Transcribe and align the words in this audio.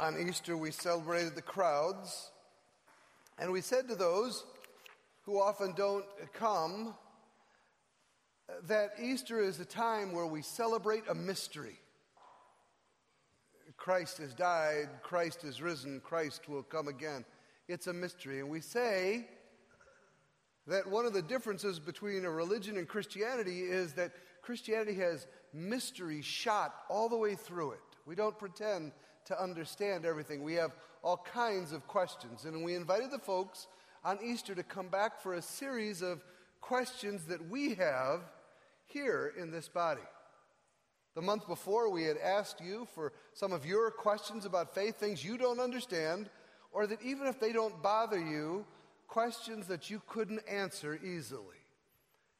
On 0.00 0.16
Easter, 0.28 0.56
we 0.56 0.70
celebrated 0.70 1.34
the 1.34 1.42
crowds, 1.42 2.30
and 3.36 3.50
we 3.50 3.60
said 3.60 3.88
to 3.88 3.96
those 3.96 4.44
who 5.22 5.40
often 5.40 5.74
don't 5.76 6.04
come 6.34 6.94
that 8.68 8.90
Easter 9.02 9.40
is 9.40 9.58
a 9.58 9.64
time 9.64 10.12
where 10.12 10.26
we 10.26 10.40
celebrate 10.40 11.02
a 11.08 11.14
mystery. 11.16 11.80
Christ 13.76 14.18
has 14.18 14.34
died, 14.34 14.88
Christ 15.02 15.42
is 15.42 15.60
risen, 15.60 16.00
Christ 16.00 16.48
will 16.48 16.62
come 16.62 16.86
again. 16.86 17.24
It's 17.66 17.88
a 17.88 17.92
mystery. 17.92 18.38
And 18.38 18.50
we 18.50 18.60
say 18.60 19.26
that 20.68 20.88
one 20.88 21.06
of 21.06 21.12
the 21.12 21.22
differences 21.22 21.80
between 21.80 22.24
a 22.24 22.30
religion 22.30 22.76
and 22.76 22.86
Christianity 22.86 23.62
is 23.62 23.94
that 23.94 24.12
Christianity 24.42 24.94
has 24.94 25.26
mystery 25.52 26.22
shot 26.22 26.72
all 26.88 27.08
the 27.08 27.16
way 27.16 27.34
through 27.34 27.72
it. 27.72 27.80
We 28.06 28.14
don't 28.14 28.38
pretend 28.38 28.92
to 29.28 29.42
understand 29.42 30.04
everything. 30.04 30.42
We 30.42 30.54
have 30.54 30.72
all 31.02 31.24
kinds 31.32 31.72
of 31.72 31.86
questions. 31.86 32.44
And 32.44 32.64
we 32.64 32.74
invited 32.74 33.10
the 33.10 33.18
folks 33.18 33.66
on 34.04 34.18
Easter 34.24 34.54
to 34.54 34.62
come 34.62 34.88
back 34.88 35.20
for 35.20 35.34
a 35.34 35.42
series 35.42 36.02
of 36.02 36.24
questions 36.60 37.24
that 37.24 37.48
we 37.48 37.74
have 37.74 38.22
here 38.86 39.32
in 39.38 39.50
this 39.50 39.68
body. 39.68 40.02
The 41.14 41.22
month 41.22 41.46
before, 41.46 41.90
we 41.90 42.04
had 42.04 42.16
asked 42.16 42.60
you 42.60 42.86
for 42.94 43.12
some 43.34 43.52
of 43.52 43.66
your 43.66 43.90
questions 43.90 44.44
about 44.44 44.74
faith, 44.74 44.96
things 44.96 45.24
you 45.24 45.36
don't 45.36 45.60
understand, 45.60 46.30
or 46.72 46.86
that 46.86 47.02
even 47.02 47.26
if 47.26 47.40
they 47.40 47.52
don't 47.52 47.82
bother 47.82 48.18
you, 48.18 48.64
questions 49.08 49.66
that 49.66 49.90
you 49.90 50.00
couldn't 50.06 50.40
answer 50.48 50.98
easily. 51.04 51.56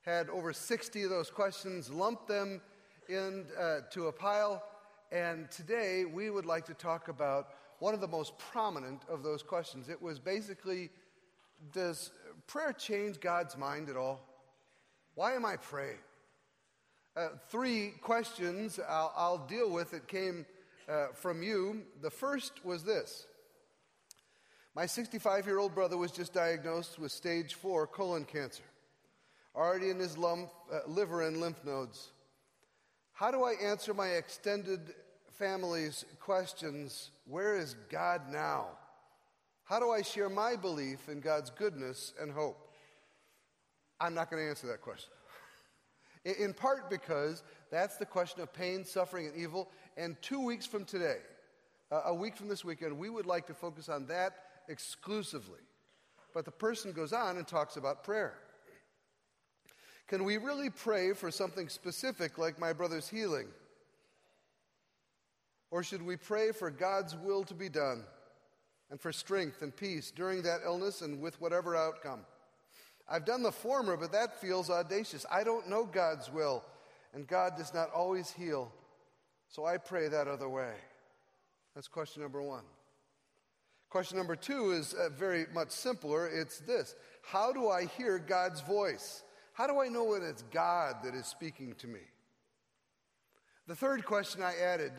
Had 0.02 0.28
over 0.30 0.52
60 0.52 1.02
of 1.02 1.10
those 1.10 1.30
questions, 1.30 1.90
lumped 1.90 2.28
them 2.28 2.60
into 3.08 4.04
uh, 4.04 4.08
a 4.08 4.12
pile, 4.12 4.62
and 5.10 5.50
today 5.50 6.04
we 6.04 6.30
would 6.30 6.46
like 6.46 6.66
to 6.66 6.74
talk 6.74 7.08
about 7.08 7.48
one 7.78 7.94
of 7.94 8.00
the 8.00 8.08
most 8.08 8.36
prominent 8.38 9.02
of 9.08 9.22
those 9.22 9.42
questions. 9.42 9.88
It 9.88 10.00
was 10.00 10.18
basically 10.18 10.90
Does 11.72 12.10
prayer 12.46 12.72
change 12.72 13.20
God's 13.20 13.56
mind 13.56 13.88
at 13.88 13.96
all? 13.96 14.20
Why 15.14 15.32
am 15.32 15.44
I 15.44 15.56
praying? 15.56 15.98
Uh, 17.16 17.28
three 17.48 17.94
questions 18.00 18.78
I'll, 18.88 19.12
I'll, 19.16 19.38
deal 19.38 19.70
with 19.70 19.90
that 19.90 20.06
came 20.06 20.46
uh, 20.88 21.08
from 21.14 21.42
you. 21.42 21.82
The 22.00 22.10
first 22.10 22.64
was 22.64 22.84
this 22.84 23.26
My 24.74 24.86
65 24.86 25.46
year 25.46 25.58
old 25.58 25.74
brother 25.74 25.96
was 25.96 26.12
just 26.12 26.32
diagnosed 26.32 26.98
with 26.98 27.10
stage 27.10 27.54
four 27.54 27.86
colon 27.86 28.24
cancer, 28.24 28.62
already 29.56 29.90
in 29.90 29.98
his 29.98 30.16
lump, 30.16 30.50
uh, 30.72 30.80
liver 30.86 31.22
and 31.22 31.38
lymph 31.38 31.64
nodes. 31.64 32.12
How 33.18 33.32
do 33.32 33.42
I 33.42 33.54
answer 33.54 33.92
my 33.92 34.10
extended 34.10 34.94
family's 35.32 36.04
questions 36.20 37.10
where 37.26 37.58
is 37.58 37.74
God 37.90 38.22
now? 38.30 38.66
How 39.64 39.80
do 39.80 39.90
I 39.90 40.02
share 40.02 40.28
my 40.28 40.54
belief 40.54 41.08
in 41.08 41.18
God's 41.18 41.50
goodness 41.50 42.14
and 42.22 42.30
hope? 42.30 42.70
I'm 43.98 44.14
not 44.14 44.30
going 44.30 44.40
to 44.44 44.48
answer 44.48 44.68
that 44.68 44.82
question. 44.82 45.10
In 46.24 46.54
part 46.54 46.88
because 46.88 47.42
that's 47.72 47.96
the 47.96 48.06
question 48.06 48.40
of 48.40 48.52
pain, 48.52 48.84
suffering, 48.84 49.26
and 49.26 49.34
evil. 49.34 49.68
And 49.96 50.16
two 50.22 50.44
weeks 50.44 50.64
from 50.64 50.84
today, 50.84 51.18
a 51.90 52.14
week 52.14 52.36
from 52.36 52.46
this 52.46 52.64
weekend, 52.64 52.96
we 52.96 53.10
would 53.10 53.26
like 53.26 53.48
to 53.48 53.54
focus 53.54 53.88
on 53.88 54.06
that 54.06 54.34
exclusively. 54.68 55.58
But 56.32 56.44
the 56.44 56.52
person 56.52 56.92
goes 56.92 57.12
on 57.12 57.36
and 57.36 57.48
talks 57.48 57.76
about 57.76 58.04
prayer. 58.04 58.38
Can 60.08 60.24
we 60.24 60.38
really 60.38 60.70
pray 60.70 61.12
for 61.12 61.30
something 61.30 61.68
specific 61.68 62.38
like 62.38 62.58
my 62.58 62.72
brother's 62.72 63.08
healing? 63.08 63.48
Or 65.70 65.82
should 65.82 66.00
we 66.00 66.16
pray 66.16 66.50
for 66.52 66.70
God's 66.70 67.14
will 67.14 67.44
to 67.44 67.54
be 67.54 67.68
done 67.68 68.04
and 68.90 68.98
for 68.98 69.12
strength 69.12 69.60
and 69.60 69.76
peace 69.76 70.10
during 70.10 70.42
that 70.42 70.60
illness 70.64 71.02
and 71.02 71.20
with 71.20 71.38
whatever 71.42 71.76
outcome? 71.76 72.20
I've 73.06 73.26
done 73.26 73.42
the 73.42 73.52
former, 73.52 73.98
but 73.98 74.12
that 74.12 74.40
feels 74.40 74.70
audacious. 74.70 75.26
I 75.30 75.44
don't 75.44 75.68
know 75.68 75.84
God's 75.84 76.32
will, 76.32 76.64
and 77.12 77.26
God 77.26 77.56
does 77.58 77.74
not 77.74 77.90
always 77.90 78.30
heal. 78.30 78.72
So 79.48 79.66
I 79.66 79.76
pray 79.76 80.08
that 80.08 80.26
other 80.26 80.48
way. 80.48 80.72
That's 81.74 81.88
question 81.88 82.22
number 82.22 82.42
one. 82.42 82.64
Question 83.90 84.18
number 84.18 84.36
two 84.36 84.72
is 84.72 84.94
uh, 84.94 85.08
very 85.10 85.46
much 85.54 85.70
simpler. 85.70 86.28
It's 86.28 86.60
this 86.60 86.94
How 87.22 87.52
do 87.52 87.68
I 87.68 87.84
hear 87.84 88.18
God's 88.18 88.62
voice? 88.62 89.22
How 89.58 89.66
do 89.66 89.80
I 89.80 89.88
know 89.88 90.04
when 90.04 90.22
it's 90.22 90.44
God 90.52 90.98
that 91.02 91.16
is 91.16 91.26
speaking 91.26 91.74
to 91.78 91.88
me? 91.88 91.98
The 93.66 93.74
third 93.74 94.04
question 94.04 94.40
I 94.40 94.54
added, 94.54 94.92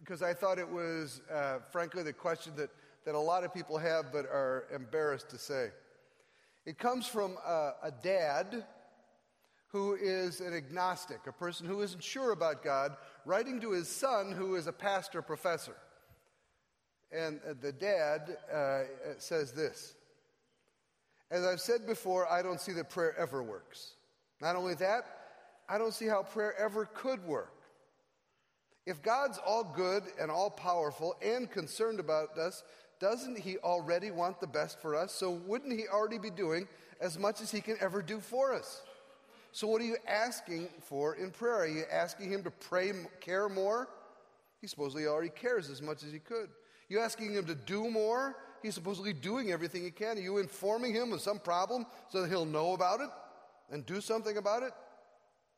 because 0.00 0.20
I 0.20 0.34
thought 0.34 0.58
it 0.58 0.68
was, 0.68 1.20
uh, 1.32 1.58
frankly, 1.70 2.02
the 2.02 2.12
question 2.12 2.54
that, 2.56 2.70
that 3.04 3.14
a 3.14 3.20
lot 3.20 3.44
of 3.44 3.54
people 3.54 3.78
have 3.78 4.06
but 4.10 4.24
are 4.24 4.64
embarrassed 4.74 5.30
to 5.30 5.38
say. 5.38 5.68
It 6.66 6.76
comes 6.76 7.06
from 7.06 7.36
a, 7.46 7.74
a 7.84 7.92
dad 8.02 8.64
who 9.68 9.94
is 9.94 10.40
an 10.40 10.54
agnostic, 10.54 11.20
a 11.28 11.32
person 11.32 11.64
who 11.64 11.80
isn't 11.80 12.02
sure 12.02 12.32
about 12.32 12.64
God, 12.64 12.96
writing 13.24 13.60
to 13.60 13.70
his 13.70 13.86
son 13.86 14.32
who 14.32 14.56
is 14.56 14.66
a 14.66 14.72
pastor 14.72 15.22
professor. 15.22 15.76
And 17.12 17.38
uh, 17.48 17.54
the 17.62 17.70
dad 17.70 18.38
uh, 18.52 18.80
says 19.18 19.52
this 19.52 19.94
as 21.34 21.44
I've 21.44 21.60
said 21.60 21.84
before, 21.84 22.30
I 22.30 22.42
don't 22.42 22.60
see 22.60 22.70
that 22.74 22.90
prayer 22.90 23.12
ever 23.18 23.42
works. 23.42 23.94
Not 24.40 24.54
only 24.54 24.74
that, 24.74 25.04
I 25.68 25.78
don't 25.78 25.92
see 25.92 26.06
how 26.06 26.22
prayer 26.22 26.54
ever 26.56 26.86
could 26.86 27.24
work. 27.26 27.52
If 28.86 29.02
God's 29.02 29.40
all 29.44 29.64
good 29.64 30.04
and 30.20 30.30
all 30.30 30.48
powerful 30.48 31.16
and 31.20 31.50
concerned 31.50 31.98
about 31.98 32.38
us, 32.38 32.62
doesn't 33.00 33.36
He 33.36 33.58
already 33.58 34.12
want 34.12 34.40
the 34.40 34.46
best 34.46 34.80
for 34.80 34.94
us? 34.94 35.12
So 35.12 35.32
wouldn't 35.32 35.72
He 35.72 35.88
already 35.88 36.18
be 36.18 36.30
doing 36.30 36.68
as 37.00 37.18
much 37.18 37.40
as 37.40 37.50
He 37.50 37.60
can 37.60 37.78
ever 37.80 38.00
do 38.00 38.20
for 38.20 38.54
us? 38.54 38.82
So, 39.50 39.66
what 39.66 39.82
are 39.82 39.86
you 39.86 39.96
asking 40.06 40.68
for 40.82 41.16
in 41.16 41.32
prayer? 41.32 41.56
Are 41.56 41.66
you 41.66 41.82
asking 41.90 42.30
Him 42.30 42.44
to 42.44 42.50
pray, 42.52 42.92
care 43.20 43.48
more? 43.48 43.88
He 44.60 44.68
supposedly 44.68 45.06
already 45.06 45.30
cares 45.30 45.68
as 45.68 45.82
much 45.82 46.04
as 46.04 46.12
He 46.12 46.20
could. 46.20 46.50
You 46.88 47.00
asking 47.00 47.32
Him 47.32 47.46
to 47.46 47.56
do 47.56 47.90
more? 47.90 48.36
He's 48.64 48.72
supposedly 48.72 49.12
doing 49.12 49.52
everything 49.52 49.84
he 49.84 49.90
can. 49.90 50.16
Are 50.16 50.22
you 50.22 50.38
informing 50.38 50.94
him 50.94 51.12
of 51.12 51.20
some 51.20 51.38
problem 51.38 51.84
so 52.08 52.22
that 52.22 52.30
he'll 52.30 52.46
know 52.46 52.72
about 52.72 53.02
it 53.02 53.10
and 53.70 53.84
do 53.84 54.00
something 54.00 54.38
about 54.38 54.62
it? 54.62 54.72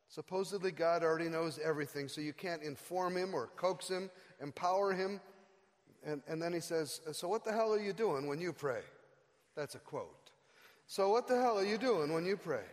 Supposedly, 0.09 0.73
God 0.73 1.05
already 1.05 1.29
knows 1.29 1.61
everything, 1.63 2.09
so 2.09 2.21
you 2.21 2.33
can't 2.33 2.65
inform 2.65 3.17
him 3.17 3.33
or 3.33 3.47
coax 3.55 3.87
him, 3.87 4.11
empower 4.43 4.93
him. 4.93 5.21
And, 6.05 6.21
and 6.27 6.43
then 6.43 6.53
he 6.53 6.59
says, 6.59 7.01
So, 7.13 7.29
what 7.29 7.45
the 7.45 7.53
hell 7.53 7.73
are 7.73 7.79
you 7.79 7.93
doing 7.93 8.27
when 8.27 8.41
you 8.41 8.53
pray? 8.53 8.81
That's 9.55 9.77
a 9.77 9.79
quote. 9.79 10.33
So, 10.89 11.09
what 11.11 11.29
the 11.29 11.41
hell 11.41 11.61
are 11.61 11.65
you 11.65 11.79
doing 11.79 12.13
when 12.13 12.27
you 12.27 12.37
pray? 12.37 12.65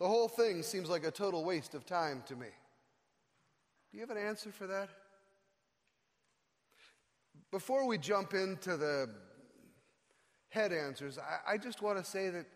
The 0.00 0.08
whole 0.08 0.26
thing 0.26 0.64
seems 0.64 0.88
like 0.88 1.04
a 1.04 1.12
total 1.12 1.44
waste 1.44 1.74
of 1.74 1.86
time 1.86 2.24
to 2.26 2.34
me. 2.34 2.48
Do 3.92 3.98
you 3.98 4.00
have 4.00 4.10
an 4.10 4.20
answer 4.20 4.50
for 4.50 4.66
that? 4.66 4.88
Before 7.52 7.86
we 7.86 7.98
jump 7.98 8.34
into 8.34 8.76
the 8.76 9.08
head 10.48 10.72
answers, 10.72 11.18
I, 11.18 11.54
I 11.54 11.58
just 11.58 11.82
want 11.82 11.98
to 11.98 12.04
say 12.04 12.30
that 12.30 12.46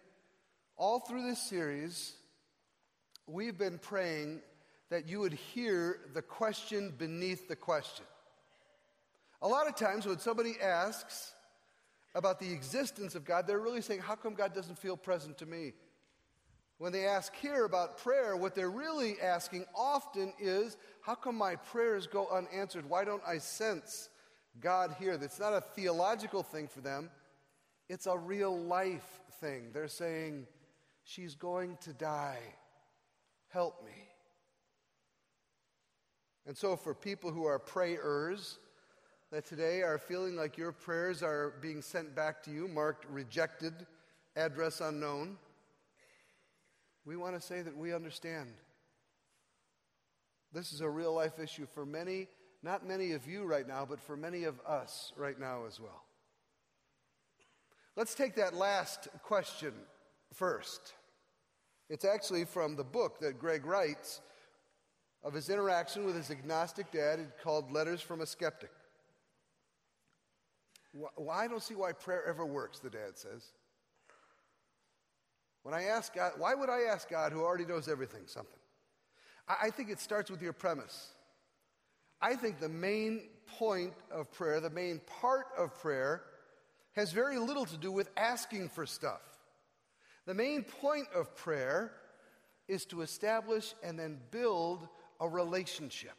all 0.76 1.00
through 1.00 1.26
this 1.26 1.41
series, 1.41 2.14
we've 3.26 3.58
been 3.58 3.78
praying 3.78 4.41
that 4.91 5.08
you 5.08 5.20
would 5.20 5.32
hear 5.32 6.00
the 6.12 6.22
question 6.22 6.92
beneath 6.97 7.48
the 7.48 7.56
question. 7.56 8.04
A 9.41 9.48
lot 9.48 9.66
of 9.66 9.75
times 9.75 10.06
when 10.06 10.19
somebody 10.19 10.54
asks 10.60 11.32
about 12.14 12.38
the 12.38 12.53
existence 12.53 13.14
of 13.14 13.25
God, 13.25 13.47
they're 13.47 13.58
really 13.58 13.80
saying, 13.80 14.00
How 14.00 14.14
come 14.14 14.34
God 14.34 14.54
doesn't 14.54 14.78
feel 14.78 14.97
present 14.97 15.38
to 15.38 15.47
me? 15.47 15.72
When 16.78 16.92
they 16.92 17.06
ask 17.06 17.34
here 17.36 17.64
about 17.64 17.98
prayer, 17.98 18.36
what 18.36 18.54
they're 18.54 18.70
really 18.70 19.20
asking 19.20 19.64
often 19.74 20.32
is, 20.38 20.76
How 21.00 21.14
come 21.14 21.36
my 21.36 21.56
prayers 21.56 22.06
go 22.06 22.28
unanswered? 22.28 22.88
Why 22.88 23.04
don't 23.04 23.22
I 23.26 23.38
sense 23.38 24.10
God 24.60 24.94
here? 24.98 25.16
That's 25.16 25.41
not 25.41 25.54
a 25.54 25.60
theological 25.60 26.42
thing 26.42 26.68
for 26.68 26.80
them. 26.80 27.10
It's 27.92 28.06
a 28.06 28.16
real 28.16 28.59
life 28.59 29.21
thing. 29.42 29.68
They're 29.74 29.86
saying, 29.86 30.47
She's 31.04 31.34
going 31.34 31.77
to 31.83 31.92
die. 31.92 32.39
Help 33.48 33.84
me. 33.84 33.92
And 36.47 36.56
so, 36.56 36.74
for 36.74 36.94
people 36.94 37.30
who 37.30 37.44
are 37.44 37.59
prayers, 37.59 38.59
that 39.30 39.44
today 39.44 39.83
are 39.83 39.98
feeling 39.98 40.36
like 40.36 40.56
your 40.56 40.72
prayers 40.72 41.22
are 41.22 41.53
being 41.60 41.83
sent 41.83 42.15
back 42.15 42.42
to 42.44 42.50
you, 42.50 42.66
marked 42.66 43.04
rejected, 43.10 43.74
address 44.36 44.80
unknown, 44.80 45.36
we 47.04 47.15
want 47.16 47.34
to 47.34 47.47
say 47.47 47.60
that 47.60 47.77
we 47.77 47.92
understand. 47.92 48.54
This 50.50 50.72
is 50.72 50.80
a 50.80 50.89
real 50.89 51.12
life 51.12 51.39
issue 51.39 51.66
for 51.66 51.84
many, 51.84 52.28
not 52.62 52.89
many 52.89 53.12
of 53.12 53.28
you 53.28 53.44
right 53.44 53.68
now, 53.68 53.86
but 53.86 54.00
for 54.00 54.16
many 54.16 54.44
of 54.44 54.59
us 54.66 55.12
right 55.18 55.39
now 55.39 55.66
as 55.66 55.78
well. 55.78 56.06
Let's 57.97 58.15
take 58.15 58.36
that 58.36 58.54
last 58.54 59.09
question 59.22 59.74
first. 60.33 60.94
It's 61.91 62.04
actually 62.04 62.47
from 62.47 62.74
the 62.74 62.84
book 62.84 63.21
that 63.21 63.39
Greg 63.39 63.66
writes 63.66 64.22
of 65.22 65.34
his 65.34 65.50
interaction 65.50 66.04
with 66.06 66.16
his 66.16 66.30
agnostic 66.30 66.91
dad 66.91 67.21
called 67.42 67.71
Letters 67.71 68.00
from 68.00 68.22
a 68.22 68.27
Skeptic. 68.27 68.71
Well, 70.94 71.30
I 71.30 71.48
don't 71.48 71.62
see 71.62 71.74
why 71.74 71.92
prayer 71.92 72.24
ever 72.27 72.44
works, 72.44 72.78
the 72.78 72.91
dad 72.91 73.16
says. 73.16 73.53
When 75.62 75.74
I 75.74 75.84
ask 75.84 76.15
God, 76.15 76.33
why 76.39 76.54
would 76.54 76.71
I 76.71 76.83
ask 76.92 77.09
God 77.09 77.33
who 77.33 77.42
already 77.42 77.65
knows 77.65 77.89
everything 77.89 78.22
something? 78.27 78.59
I 79.48 79.71
think 79.71 79.91
it 79.91 80.00
starts 80.00 80.30
with 80.30 80.42
your 80.42 80.53
premise. 80.53 81.10
I 82.21 82.36
think 82.36 82.59
the 82.59 82.68
main 82.68 83.28
point 83.47 83.92
of 84.10 84.30
prayer, 84.33 84.60
the 84.60 84.71
main 84.71 85.00
part 85.21 85.47
of 85.59 85.78
prayer, 85.78 86.22
has 86.92 87.12
very 87.12 87.39
little 87.39 87.65
to 87.65 87.77
do 87.77 87.91
with 87.91 88.10
asking 88.16 88.68
for 88.68 88.86
stuff. 88.86 89.22
The 90.27 90.34
main 90.34 90.62
point 90.62 91.09
of 91.15 91.34
prayer 91.34 91.92
is 92.68 92.84
to 92.86 93.03
establish 93.03 93.74
and 93.83 93.98
then 93.98 94.18
build 94.30 94.89
a 95.21 95.28
relationship, 95.28 96.16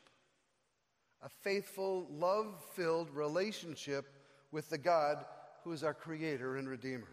a 1.21 1.29
faithful, 1.29 2.07
love 2.11 2.63
filled 2.73 3.09
relationship 3.11 4.05
with 4.51 4.69
the 4.69 4.77
God 4.77 5.25
who 5.63 5.71
is 5.71 5.83
our 5.83 5.93
Creator 5.93 6.57
and 6.57 6.67
Redeemer. 6.67 7.07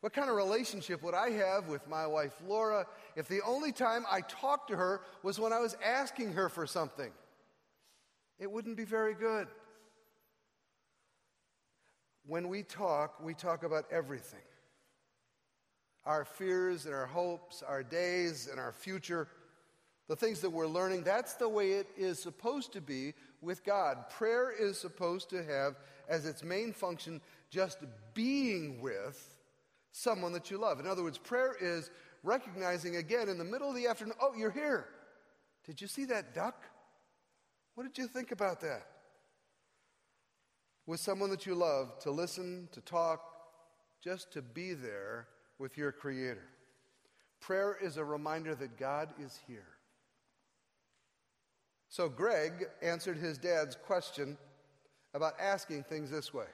What 0.00 0.12
kind 0.12 0.30
of 0.30 0.36
relationship 0.36 1.02
would 1.02 1.14
I 1.14 1.30
have 1.30 1.66
with 1.66 1.88
my 1.88 2.06
wife 2.06 2.32
Laura 2.46 2.86
if 3.16 3.26
the 3.26 3.40
only 3.44 3.72
time 3.72 4.04
I 4.08 4.20
talked 4.20 4.70
to 4.70 4.76
her 4.76 5.00
was 5.24 5.40
when 5.40 5.52
I 5.52 5.58
was 5.58 5.76
asking 5.84 6.34
her 6.34 6.48
for 6.48 6.66
something? 6.66 7.10
It 8.38 8.50
wouldn't 8.50 8.76
be 8.76 8.84
very 8.84 9.14
good. 9.14 9.48
When 12.28 12.48
we 12.48 12.62
talk, 12.62 13.14
we 13.22 13.32
talk 13.32 13.64
about 13.64 13.86
everything 13.90 14.40
our 16.04 16.24
fears 16.24 16.86
and 16.86 16.94
our 16.94 17.06
hopes, 17.06 17.62
our 17.62 17.82
days 17.82 18.48
and 18.50 18.58
our 18.58 18.72
future, 18.72 19.28
the 20.08 20.16
things 20.16 20.40
that 20.40 20.48
we're 20.48 20.66
learning. 20.66 21.02
That's 21.02 21.34
the 21.34 21.48
way 21.48 21.72
it 21.72 21.86
is 21.98 22.18
supposed 22.18 22.72
to 22.74 22.80
be 22.80 23.12
with 23.42 23.64
God. 23.64 24.08
Prayer 24.10 24.50
is 24.50 24.78
supposed 24.78 25.28
to 25.30 25.44
have 25.44 25.76
as 26.08 26.24
its 26.24 26.42
main 26.42 26.72
function 26.72 27.20
just 27.50 27.78
being 28.14 28.80
with 28.80 29.38
someone 29.92 30.32
that 30.32 30.50
you 30.50 30.56
love. 30.56 30.80
In 30.80 30.86
other 30.86 31.02
words, 31.02 31.18
prayer 31.18 31.56
is 31.60 31.90
recognizing 32.22 32.96
again 32.96 33.28
in 33.28 33.36
the 33.36 33.44
middle 33.44 33.68
of 33.68 33.76
the 33.76 33.86
afternoon, 33.86 34.14
oh, 34.20 34.32
you're 34.34 34.50
here. 34.50 34.86
Did 35.66 35.80
you 35.80 35.86
see 35.86 36.06
that 36.06 36.34
duck? 36.34 36.62
What 37.74 37.84
did 37.84 37.98
you 37.98 38.06
think 38.06 38.32
about 38.32 38.60
that? 38.62 38.86
With 40.88 41.00
someone 41.00 41.28
that 41.28 41.44
you 41.44 41.54
love, 41.54 41.98
to 41.98 42.10
listen, 42.10 42.66
to 42.72 42.80
talk, 42.80 43.20
just 44.02 44.32
to 44.32 44.40
be 44.40 44.72
there 44.72 45.28
with 45.58 45.76
your 45.76 45.92
Creator. 45.92 46.48
Prayer 47.40 47.76
is 47.78 47.98
a 47.98 48.04
reminder 48.04 48.54
that 48.54 48.78
God 48.78 49.10
is 49.22 49.38
here. 49.46 49.66
So 51.90 52.08
Greg 52.08 52.68
answered 52.80 53.18
his 53.18 53.36
dad's 53.36 53.76
question 53.76 54.38
about 55.12 55.34
asking 55.38 55.82
things 55.82 56.10
this 56.10 56.32
way. 56.32 56.46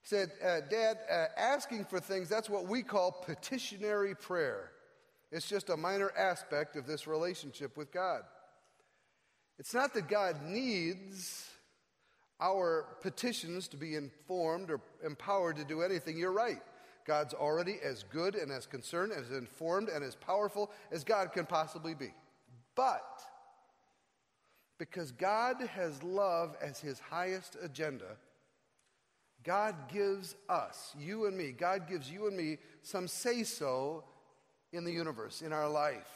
He 0.00 0.08
said, 0.08 0.30
uh, 0.42 0.60
Dad, 0.70 0.96
uh, 1.10 1.26
asking 1.36 1.84
for 1.84 2.00
things, 2.00 2.30
that's 2.30 2.48
what 2.48 2.66
we 2.66 2.82
call 2.82 3.12
petitionary 3.12 4.14
prayer. 4.14 4.70
It's 5.30 5.46
just 5.46 5.68
a 5.68 5.76
minor 5.76 6.12
aspect 6.16 6.76
of 6.76 6.86
this 6.86 7.06
relationship 7.06 7.76
with 7.76 7.92
God. 7.92 8.22
It's 9.58 9.74
not 9.74 9.92
that 9.92 10.08
God 10.08 10.40
needs 10.42 11.50
our 12.40 12.86
petitions 13.00 13.68
to 13.68 13.76
be 13.76 13.94
informed 13.94 14.70
or 14.70 14.80
empowered 15.04 15.56
to 15.56 15.64
do 15.64 15.82
anything. 15.82 16.18
You're 16.18 16.32
right. 16.32 16.62
God's 17.06 17.34
already 17.34 17.76
as 17.82 18.02
good 18.02 18.34
and 18.34 18.50
as 18.50 18.66
concerned, 18.66 19.12
as 19.12 19.30
informed, 19.30 19.88
and 19.88 20.04
as 20.04 20.14
powerful 20.14 20.70
as 20.90 21.04
God 21.04 21.32
can 21.32 21.46
possibly 21.46 21.94
be. 21.94 22.12
But 22.74 23.22
because 24.78 25.12
God 25.12 25.56
has 25.74 26.02
love 26.02 26.56
as 26.60 26.80
his 26.80 26.98
highest 26.98 27.56
agenda, 27.62 28.16
God 29.44 29.74
gives 29.92 30.34
us, 30.48 30.94
you 30.98 31.26
and 31.26 31.38
me, 31.38 31.52
God 31.52 31.88
gives 31.88 32.10
you 32.10 32.26
and 32.26 32.36
me 32.36 32.58
some 32.82 33.06
say 33.06 33.44
so 33.44 34.04
in 34.72 34.84
the 34.84 34.92
universe, 34.92 35.40
in 35.40 35.52
our 35.52 35.68
life. 35.68 36.10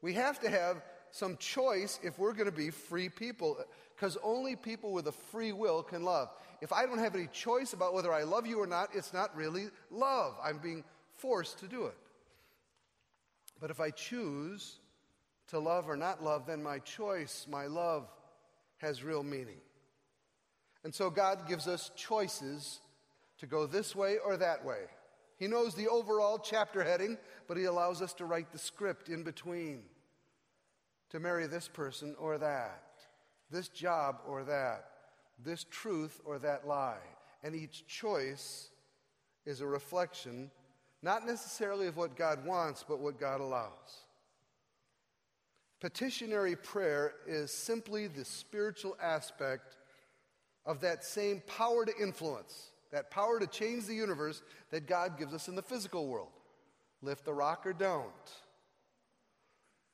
We 0.00 0.14
have 0.14 0.38
to 0.40 0.48
have 0.48 0.82
some 1.10 1.36
choice 1.36 1.98
if 2.02 2.18
we're 2.18 2.32
going 2.32 2.50
to 2.50 2.56
be 2.56 2.70
free 2.70 3.08
people, 3.08 3.58
because 3.96 4.18
only 4.22 4.54
people 4.54 4.92
with 4.92 5.08
a 5.08 5.12
free 5.12 5.52
will 5.52 5.82
can 5.82 6.04
love. 6.04 6.28
If 6.60 6.72
I 6.72 6.84
don't 6.84 6.98
have 6.98 7.14
any 7.14 7.28
choice 7.32 7.72
about 7.72 7.94
whether 7.94 8.12
I 8.12 8.24
love 8.24 8.46
you 8.46 8.60
or 8.60 8.66
not, 8.66 8.90
it's 8.94 9.14
not 9.14 9.34
really 9.34 9.68
love. 9.90 10.36
I'm 10.44 10.58
being 10.58 10.84
forced 11.16 11.58
to 11.60 11.66
do 11.66 11.86
it. 11.86 11.96
But 13.58 13.70
if 13.70 13.80
I 13.80 13.90
choose 13.90 14.80
to 15.48 15.58
love 15.58 15.88
or 15.88 15.96
not 15.96 16.22
love, 16.22 16.46
then 16.46 16.62
my 16.62 16.78
choice, 16.80 17.46
my 17.50 17.66
love, 17.66 18.06
has 18.78 19.02
real 19.02 19.22
meaning. 19.22 19.60
And 20.84 20.94
so 20.94 21.08
God 21.08 21.48
gives 21.48 21.66
us 21.66 21.90
choices 21.96 22.80
to 23.38 23.46
go 23.46 23.66
this 23.66 23.96
way 23.96 24.18
or 24.18 24.36
that 24.36 24.64
way. 24.64 24.82
He 25.38 25.46
knows 25.46 25.74
the 25.74 25.88
overall 25.88 26.38
chapter 26.38 26.84
heading, 26.84 27.16
but 27.48 27.56
He 27.56 27.64
allows 27.64 28.02
us 28.02 28.12
to 28.14 28.26
write 28.26 28.52
the 28.52 28.58
script 28.58 29.08
in 29.08 29.22
between 29.22 29.82
to 31.10 31.20
marry 31.20 31.46
this 31.46 31.68
person 31.68 32.14
or 32.18 32.36
that, 32.38 32.82
this 33.50 33.68
job 33.68 34.20
or 34.26 34.44
that, 34.44 34.86
this 35.44 35.64
truth 35.64 36.20
or 36.24 36.38
that 36.38 36.66
lie. 36.66 36.98
And 37.42 37.54
each 37.54 37.86
choice 37.86 38.70
is 39.44 39.60
a 39.60 39.66
reflection, 39.66 40.50
not 41.02 41.26
necessarily 41.26 41.86
of 41.86 41.96
what 41.96 42.16
God 42.16 42.44
wants, 42.44 42.84
but 42.86 43.00
what 43.00 43.20
God 43.20 43.40
allows. 43.40 44.04
Petitionary 45.80 46.56
prayer 46.56 47.14
is 47.26 47.52
simply 47.52 48.06
the 48.06 48.24
spiritual 48.24 48.96
aspect 49.00 49.76
of 50.64 50.80
that 50.80 51.04
same 51.04 51.42
power 51.46 51.84
to 51.84 51.92
influence, 52.00 52.70
that 52.90 53.10
power 53.10 53.38
to 53.38 53.46
change 53.46 53.84
the 53.84 53.94
universe 53.94 54.42
that 54.70 54.86
God 54.86 55.18
gives 55.18 55.32
us 55.32 55.48
in 55.48 55.54
the 55.54 55.62
physical 55.62 56.08
world. 56.08 56.30
Lift 57.02 57.24
the 57.24 57.34
rock 57.34 57.66
or 57.66 57.72
don't. 57.72 58.10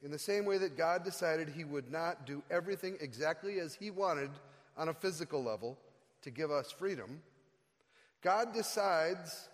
In 0.02 0.10
the 0.10 0.18
same 0.18 0.44
way 0.44 0.58
that 0.58 0.76
God 0.76 1.04
decided 1.04 1.48
He 1.48 1.64
would 1.64 1.90
not 1.90 2.26
do 2.26 2.42
everything 2.50 2.96
exactly 3.00 3.60
as 3.60 3.74
He 3.74 3.90
wanted 3.90 4.30
on 4.76 4.88
a 4.88 4.94
physical 4.94 5.42
level 5.42 5.78
to 6.22 6.30
give 6.30 6.50
us 6.50 6.72
freedom, 6.72 7.22
God 8.20 8.52
decides 8.52 9.48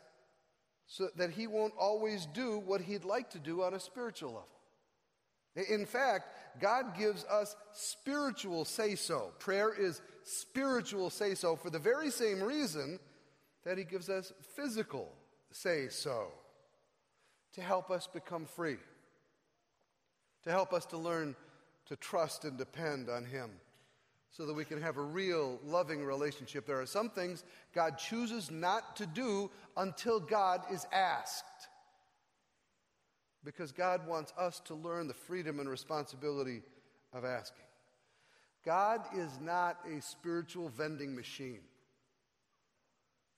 so 0.86 1.08
that 1.16 1.30
He 1.30 1.46
won't 1.46 1.74
always 1.78 2.26
do 2.26 2.58
what 2.58 2.80
He'd 2.80 3.04
like 3.04 3.30
to 3.30 3.38
do 3.38 3.62
on 3.62 3.74
a 3.74 3.80
spiritual 3.80 4.30
level. 4.30 5.68
In 5.68 5.84
fact, 5.84 6.60
God 6.60 6.96
gives 6.96 7.24
us 7.24 7.56
spiritual 7.72 8.64
say 8.64 8.94
so. 8.94 9.32
Prayer 9.38 9.74
is 9.74 10.00
spiritual 10.22 11.10
say 11.10 11.34
so 11.34 11.56
for 11.56 11.68
the 11.68 11.78
very 11.78 12.10
same 12.10 12.42
reason 12.42 12.98
that 13.64 13.76
He 13.76 13.84
gives 13.84 14.08
us 14.08 14.32
physical 14.56 15.12
say 15.50 15.88
so 15.88 16.28
to 17.54 17.60
help 17.60 17.90
us 17.90 18.06
become 18.06 18.46
free 18.46 18.78
to 20.44 20.50
help 20.50 20.72
us 20.72 20.86
to 20.86 20.98
learn 20.98 21.34
to 21.86 21.96
trust 21.96 22.44
and 22.44 22.56
depend 22.56 23.08
on 23.08 23.24
Him 23.24 23.50
so 24.30 24.46
that 24.46 24.54
we 24.54 24.64
can 24.64 24.80
have 24.80 24.98
a 24.98 25.02
real 25.02 25.58
loving 25.64 26.04
relationship. 26.04 26.66
There 26.66 26.80
are 26.80 26.86
some 26.86 27.10
things 27.10 27.44
God 27.74 27.98
chooses 27.98 28.50
not 28.50 28.96
to 28.96 29.06
do 29.06 29.50
until 29.76 30.20
God 30.20 30.62
is 30.70 30.86
asked. 30.92 31.44
Because 33.44 33.72
God 33.72 34.06
wants 34.06 34.32
us 34.38 34.60
to 34.66 34.74
learn 34.74 35.08
the 35.08 35.14
freedom 35.14 35.60
and 35.60 35.68
responsibility 35.68 36.62
of 37.12 37.24
asking. 37.24 37.64
God 38.64 39.00
is 39.16 39.30
not 39.40 39.78
a 39.90 40.02
spiritual 40.02 40.68
vending 40.68 41.14
machine. 41.14 41.60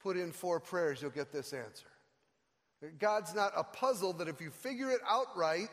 Put 0.02 0.16
in 0.16 0.32
four 0.32 0.58
prayers, 0.58 1.00
you'll 1.00 1.10
get 1.10 1.32
this 1.32 1.52
answer. 1.52 1.86
God's 2.98 3.34
not 3.34 3.52
a 3.54 3.62
puzzle 3.62 4.14
that 4.14 4.28
if 4.28 4.40
you 4.40 4.50
figure 4.50 4.90
it 4.90 5.00
out 5.08 5.26
right, 5.36 5.68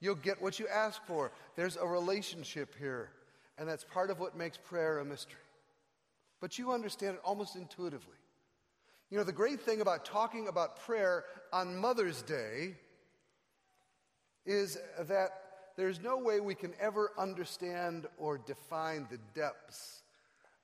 You'll 0.00 0.14
get 0.14 0.40
what 0.40 0.58
you 0.58 0.68
ask 0.68 1.02
for. 1.06 1.32
There's 1.56 1.76
a 1.76 1.86
relationship 1.86 2.74
here, 2.78 3.10
and 3.58 3.68
that's 3.68 3.84
part 3.84 4.10
of 4.10 4.20
what 4.20 4.36
makes 4.36 4.56
prayer 4.56 4.98
a 4.98 5.04
mystery. 5.04 5.40
But 6.40 6.58
you 6.58 6.72
understand 6.72 7.14
it 7.16 7.20
almost 7.24 7.56
intuitively. 7.56 8.14
You 9.10 9.18
know, 9.18 9.24
the 9.24 9.32
great 9.32 9.60
thing 9.60 9.80
about 9.80 10.04
talking 10.04 10.48
about 10.48 10.80
prayer 10.80 11.24
on 11.52 11.76
Mother's 11.76 12.22
Day 12.22 12.74
is 14.44 14.78
that 15.00 15.30
there's 15.76 16.00
no 16.00 16.18
way 16.18 16.40
we 16.40 16.54
can 16.54 16.72
ever 16.80 17.12
understand 17.18 18.06
or 18.18 18.38
define 18.38 19.06
the 19.10 19.18
depths 19.34 20.02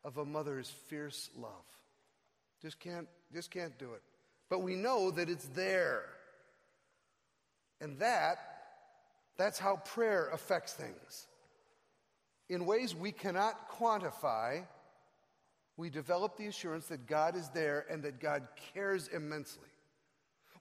of 0.05 0.19
a 0.19 0.25
mother's 0.25 0.69
fierce 0.89 1.31
love. 1.37 1.51
Just 2.61 2.79
can't, 2.81 3.09
just 3.33 3.51
can't 3.51 3.77
do 3.79 3.93
it. 3.95 4.03
But 4.51 4.63
we 4.63 4.75
know 4.75 5.11
that 5.11 5.29
it's 5.29 5.47
there. 5.55 6.03
And 7.81 7.99
that 7.99 8.39
that's 9.37 9.59
how 9.59 9.77
prayer 9.77 10.29
affects 10.33 10.73
things. 10.73 11.27
In 12.49 12.67
ways 12.67 12.95
we 12.95 13.11
cannot 13.11 13.71
quantify, 13.71 14.65
we 15.77 15.91
develop 15.91 16.37
the 16.37 16.47
assurance 16.47 16.87
that 16.87 17.07
God 17.07 17.37
is 17.37 17.49
there 17.49 17.87
and 17.91 18.03
that 18.05 18.21
God 18.21 18.47
cares 18.75 19.09
immensely. 19.09 19.69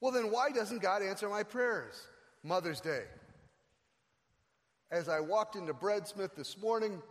Well, 0.02 0.12
then 0.12 0.32
why 0.32 0.52
doesn't 0.52 0.82
God 0.82 1.02
answer 1.02 1.30
my 1.30 1.44
prayers? 1.44 2.08
Mother's 2.44 2.82
Day. 2.82 3.04
As 4.92 5.08
I 5.08 5.20
walked 5.20 5.56
into 5.56 5.74
Breadsmith 5.74 6.36
this 6.36 6.58
morning, 6.58 7.02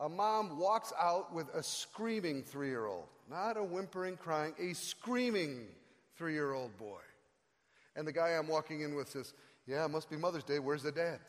a 0.00 0.08
mom 0.08 0.58
walks 0.58 0.92
out 0.98 1.32
with 1.32 1.48
a 1.54 1.62
screaming 1.62 2.42
three 2.42 2.68
year 2.68 2.86
old, 2.86 3.06
not 3.30 3.56
a 3.56 3.62
whimpering, 3.62 4.16
crying, 4.16 4.54
a 4.58 4.74
screaming 4.74 5.66
three 6.16 6.32
year 6.32 6.52
old 6.52 6.76
boy. 6.78 7.00
And 7.94 8.06
the 8.06 8.12
guy 8.12 8.30
I'm 8.30 8.48
walking 8.48 8.80
in 8.80 8.94
with 8.94 9.10
says, 9.10 9.34
Yeah, 9.66 9.84
it 9.84 9.88
must 9.88 10.10
be 10.10 10.16
Mother's 10.16 10.44
Day. 10.44 10.58
Where's 10.58 10.82
the 10.82 10.90
dad? 10.92 11.20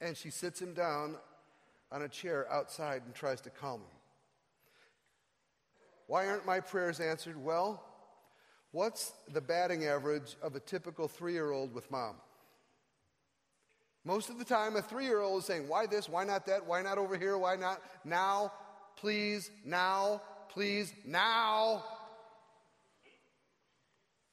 and 0.00 0.16
she 0.16 0.30
sits 0.30 0.60
him 0.60 0.74
down 0.74 1.16
on 1.90 2.02
a 2.02 2.08
chair 2.08 2.50
outside 2.52 3.02
and 3.06 3.14
tries 3.14 3.40
to 3.42 3.50
calm 3.50 3.80
him. 3.80 3.86
Why 6.06 6.28
aren't 6.28 6.44
my 6.46 6.60
prayers 6.60 7.00
answered? 7.00 7.42
Well, 7.42 7.82
what's 8.72 9.12
the 9.32 9.40
batting 9.40 9.86
average 9.86 10.36
of 10.42 10.54
a 10.54 10.60
typical 10.60 11.08
three 11.08 11.32
year 11.32 11.50
old 11.50 11.74
with 11.74 11.90
mom? 11.90 12.16
Most 14.04 14.30
of 14.30 14.38
the 14.38 14.44
time, 14.44 14.76
a 14.76 14.82
three 14.82 15.04
year 15.04 15.20
old 15.20 15.40
is 15.40 15.46
saying, 15.46 15.66
Why 15.68 15.86
this? 15.86 16.08
Why 16.08 16.24
not 16.24 16.46
that? 16.46 16.64
Why 16.64 16.82
not 16.82 16.98
over 16.98 17.16
here? 17.16 17.38
Why 17.38 17.56
not 17.56 17.80
now? 18.04 18.52
Please, 18.96 19.50
now, 19.64 20.22
please, 20.48 20.92
now. 21.04 21.82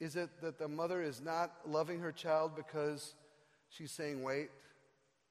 Is 0.04 0.18
it 0.18 0.42
that 0.42 0.60
the 0.60 0.68
mother 0.68 1.02
is 1.02 1.22
not 1.22 1.54
loving 1.66 2.02
her 2.02 2.12
child 2.12 2.58
because 2.58 3.16
she's 3.70 3.90
saying 3.90 4.22
wait, 4.22 4.50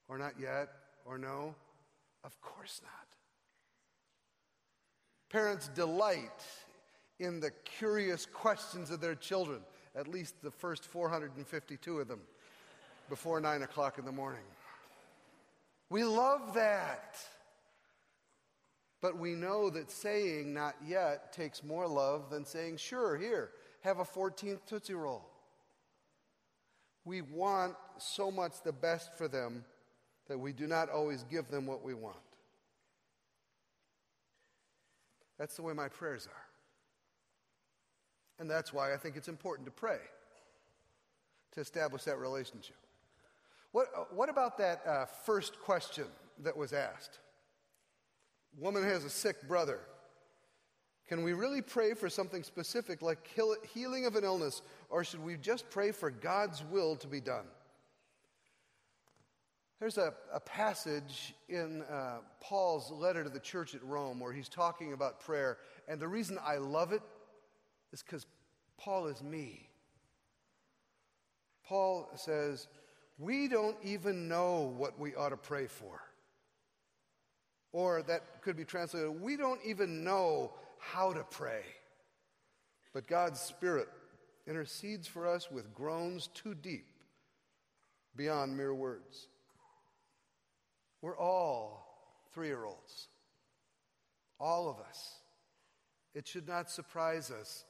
or 0.09 0.17
not 0.17 0.33
yet, 0.41 0.71
or 1.05 1.19
no? 1.19 1.55
Of 2.25 2.41
course 2.41 2.81
not. 2.83 2.91
Parents 5.29 5.69
delight 5.75 6.43
in 7.19 7.39
the 7.39 7.51
curious 7.51 8.25
questions 8.25 8.91
of 8.91 9.03
their 9.03 9.15
children, 9.15 9.61
at 9.95 10.09
least 10.09 10.37
the 10.43 10.51
first 10.51 10.87
452 10.87 12.01
of 12.01 12.09
them 12.09 12.23
before 13.11 13.43
9 13.43 13.61
o'clock 13.61 13.99
in 13.99 14.07
the 14.07 14.13
morning. 14.13 14.41
We 15.91 16.03
love 16.03 16.55
that. 16.55 17.19
But 19.03 19.19
we 19.19 19.35
know 19.35 19.69
that 19.69 19.91
saying 19.91 20.55
not 20.55 20.77
yet 20.83 21.35
takes 21.35 21.63
more 21.63 21.87
love 21.87 22.31
than 22.31 22.47
saying, 22.47 22.79
sure, 22.79 23.19
here, 23.19 23.51
have 23.83 23.99
a 23.99 24.05
14th 24.05 24.61
Tootsie 24.67 24.95
Roll. 24.95 25.25
We 27.05 27.21
want 27.21 27.75
so 27.99 28.31
much 28.31 28.63
the 28.65 28.73
best 28.73 29.17
for 29.19 29.29
them 29.29 29.65
that 30.29 30.39
we 30.39 30.53
do 30.53 30.67
not 30.67 30.89
always 30.89 31.25
give 31.25 31.49
them 31.49 31.67
what 31.67 31.83
we 31.83 31.95
want. 31.95 32.17
That's 35.39 35.57
the 35.57 35.63
way 35.63 35.73
my 35.73 35.89
prayers 35.89 36.27
are. 36.27 36.45
And 38.39 38.49
that's 38.49 38.73
why 38.73 38.95
I 38.95 38.97
think 38.97 39.17
it's 39.17 39.29
important 39.29 39.67
to 39.67 39.73
pray 39.73 39.99
to 41.53 41.61
establish 41.61 42.05
that 42.05 42.19
relationship. 42.19 42.77
What, 43.73 44.15
what 44.15 44.29
about 44.29 44.59
that 44.59 44.87
uh, 44.87 45.07
first 45.07 45.61
question 45.61 46.07
that 46.41 46.57
was 46.57 46.73
asked? 46.73 47.19
Woman 48.59 48.83
has 48.83 49.05
a 49.05 49.11
sick 49.11 49.47
brother. 49.49 49.81
Can 51.13 51.25
we 51.25 51.35
really 51.35 51.61
pray 51.61 51.93
for 51.93 52.09
something 52.09 52.43
specific 52.43 53.03
like 53.03 53.29
healing 53.75 54.07
of 54.07 54.17
an 54.17 54.25
illness, 54.25 54.63
or 54.89 55.05
should 55.05 55.23
we 55.23 55.37
just 55.37 55.69
pray 55.69 55.93
for 55.93 56.11
God's 56.11 56.65
will 56.65 56.97
to 56.97 57.07
be 57.07 57.21
done? 57.21 57.45
There's 59.79 59.99
a, 59.99 60.15
a 60.33 60.41
passage 60.41 61.35
in 61.51 61.83
uh, 61.83 62.21
Paul's 62.41 62.91
letter 62.91 63.23
to 63.25 63.29
the 63.29 63.41
church 63.41 63.75
at 63.75 63.85
Rome 63.85 64.21
where 64.21 64.33
he's 64.33 64.49
talking 64.49 64.95
about 64.95 65.21
prayer, 65.21 65.59
and 65.87 66.01
the 66.01 66.09
reason 66.09 66.39
I 66.43 66.57
love 66.57 66.95
it 66.95 67.03
is 67.93 68.03
because 68.03 68.25
Paul 68.79 69.09
is 69.09 69.23
me. 69.23 69.69
Paul 71.67 72.09
says, 72.15 72.69
we 73.19 73.49
don't 73.49 73.77
even 73.83 74.29
know 74.29 74.73
what 74.79 74.99
we 74.99 75.15
ought 75.15 75.29
to 75.29 75.37
pray 75.37 75.67
for. 75.67 76.01
Or 77.71 78.03
that 78.05 78.41
could 78.41 78.57
be 78.57 78.65
translated, 78.65 79.21
we 79.21 79.37
don't 79.37 79.61
even 79.63 80.05
know 80.05 80.53
how 80.83 81.13
to 81.13 81.23
pray. 81.31 81.63
But 82.93 83.07
God's 83.07 83.41
Spirit 83.41 83.89
intercedes 84.47 85.07
for 85.07 85.27
us 85.27 85.51
with 85.51 85.73
groans 85.73 86.29
too 86.35 86.55
deep 86.55 86.87
beyond 88.17 88.57
mere 88.57 88.75
words. 88.75 89.29
We're 91.01 91.17
all 91.17 91.87
three 92.35 92.49
year 92.49 92.65
olds. 92.65 93.09
All 94.41 94.69
of 94.69 94.81
us. 94.81 95.15
It 96.15 96.27
should 96.27 96.49
not 96.49 96.69
surprise 96.69 97.31
us 97.31 97.65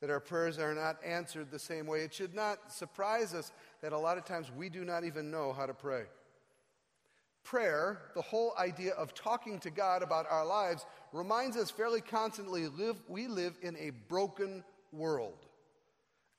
that 0.00 0.10
our 0.10 0.20
prayers 0.20 0.58
are 0.58 0.74
not 0.74 0.98
answered 1.04 1.50
the 1.50 1.58
same 1.58 1.86
way. 1.86 2.02
It 2.02 2.14
should 2.14 2.34
not 2.34 2.72
surprise 2.72 3.34
us 3.34 3.52
that 3.82 3.92
a 3.92 3.98
lot 3.98 4.18
of 4.18 4.24
times 4.24 4.50
we 4.54 4.68
do 4.68 4.84
not 4.84 5.04
even 5.04 5.30
know 5.30 5.52
how 5.52 5.66
to 5.66 5.74
pray. 5.74 6.04
Prayer, 7.50 7.98
the 8.14 8.22
whole 8.22 8.54
idea 8.56 8.92
of 8.92 9.12
talking 9.12 9.58
to 9.58 9.70
God 9.70 10.04
about 10.04 10.24
our 10.30 10.46
lives, 10.46 10.86
reminds 11.12 11.56
us 11.56 11.68
fairly 11.68 12.00
constantly 12.00 12.68
live, 12.68 13.02
we 13.08 13.26
live 13.26 13.56
in 13.60 13.74
a 13.76 13.90
broken 14.06 14.62
world. 14.92 15.46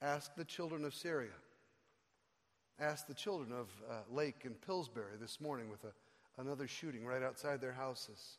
Ask 0.01 0.33
the 0.35 0.45
children 0.45 0.85
of 0.85 0.95
Syria. 0.95 1.33
Ask 2.79 3.07
the 3.07 3.13
children 3.13 3.51
of 3.51 3.67
uh, 3.89 3.95
Lake 4.09 4.45
and 4.45 4.55
Pillsbury 4.61 5.17
this 5.19 5.41
morning 5.41 5.69
with 5.69 5.83
a, 5.83 5.91
another 6.41 6.65
shooting 6.65 7.05
right 7.05 7.23
outside 7.23 7.59
their 7.59 7.73
houses. 7.73 8.37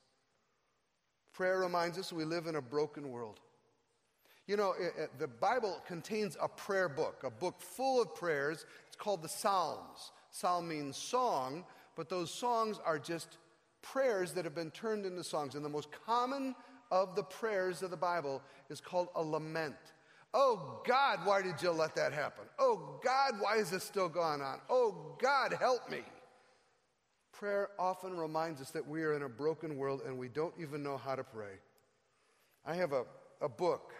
Prayer 1.34 1.58
reminds 1.58 1.98
us 1.98 2.10
we 2.10 2.24
live 2.24 2.46
in 2.46 2.56
a 2.56 2.62
broken 2.62 3.10
world. 3.10 3.40
You 4.46 4.56
know, 4.56 4.72
it, 4.80 4.94
it, 4.98 5.10
the 5.18 5.28
Bible 5.28 5.78
contains 5.86 6.38
a 6.40 6.48
prayer 6.48 6.88
book, 6.88 7.22
a 7.22 7.30
book 7.30 7.60
full 7.60 8.00
of 8.00 8.14
prayers. 8.14 8.64
It's 8.86 8.96
called 8.96 9.22
the 9.22 9.28
Psalms. 9.28 10.12
Psalm 10.30 10.66
means 10.66 10.96
song, 10.96 11.66
but 11.96 12.08
those 12.08 12.30
songs 12.30 12.80
are 12.84 12.98
just 12.98 13.38
prayers 13.82 14.32
that 14.32 14.44
have 14.44 14.54
been 14.54 14.70
turned 14.70 15.04
into 15.04 15.24
songs. 15.24 15.54
And 15.54 15.64
the 15.64 15.68
most 15.68 15.88
common 16.06 16.54
of 16.90 17.14
the 17.16 17.22
prayers 17.22 17.82
of 17.82 17.90
the 17.90 17.96
Bible 17.96 18.42
is 18.70 18.80
called 18.80 19.08
a 19.14 19.22
lament. 19.22 19.76
Oh 20.34 20.82
God, 20.86 21.20
why 21.24 21.42
did 21.42 21.60
you 21.60 21.70
let 21.70 21.94
that 21.96 22.12
happen? 22.12 22.44
Oh 22.58 23.00
God, 23.04 23.34
why 23.40 23.56
is 23.56 23.70
this 23.70 23.84
still 23.84 24.08
going 24.08 24.40
on? 24.40 24.60
Oh 24.70 25.16
God, 25.20 25.52
help 25.52 25.90
me. 25.90 26.00
Prayer 27.32 27.68
often 27.78 28.16
reminds 28.16 28.60
us 28.60 28.70
that 28.70 28.86
we 28.86 29.02
are 29.02 29.14
in 29.14 29.22
a 29.22 29.28
broken 29.28 29.76
world 29.76 30.02
and 30.06 30.18
we 30.18 30.28
don't 30.28 30.54
even 30.58 30.82
know 30.82 30.96
how 30.96 31.14
to 31.14 31.24
pray. 31.24 31.54
I 32.64 32.74
have 32.74 32.92
a, 32.92 33.04
a 33.40 33.48
book 33.48 33.92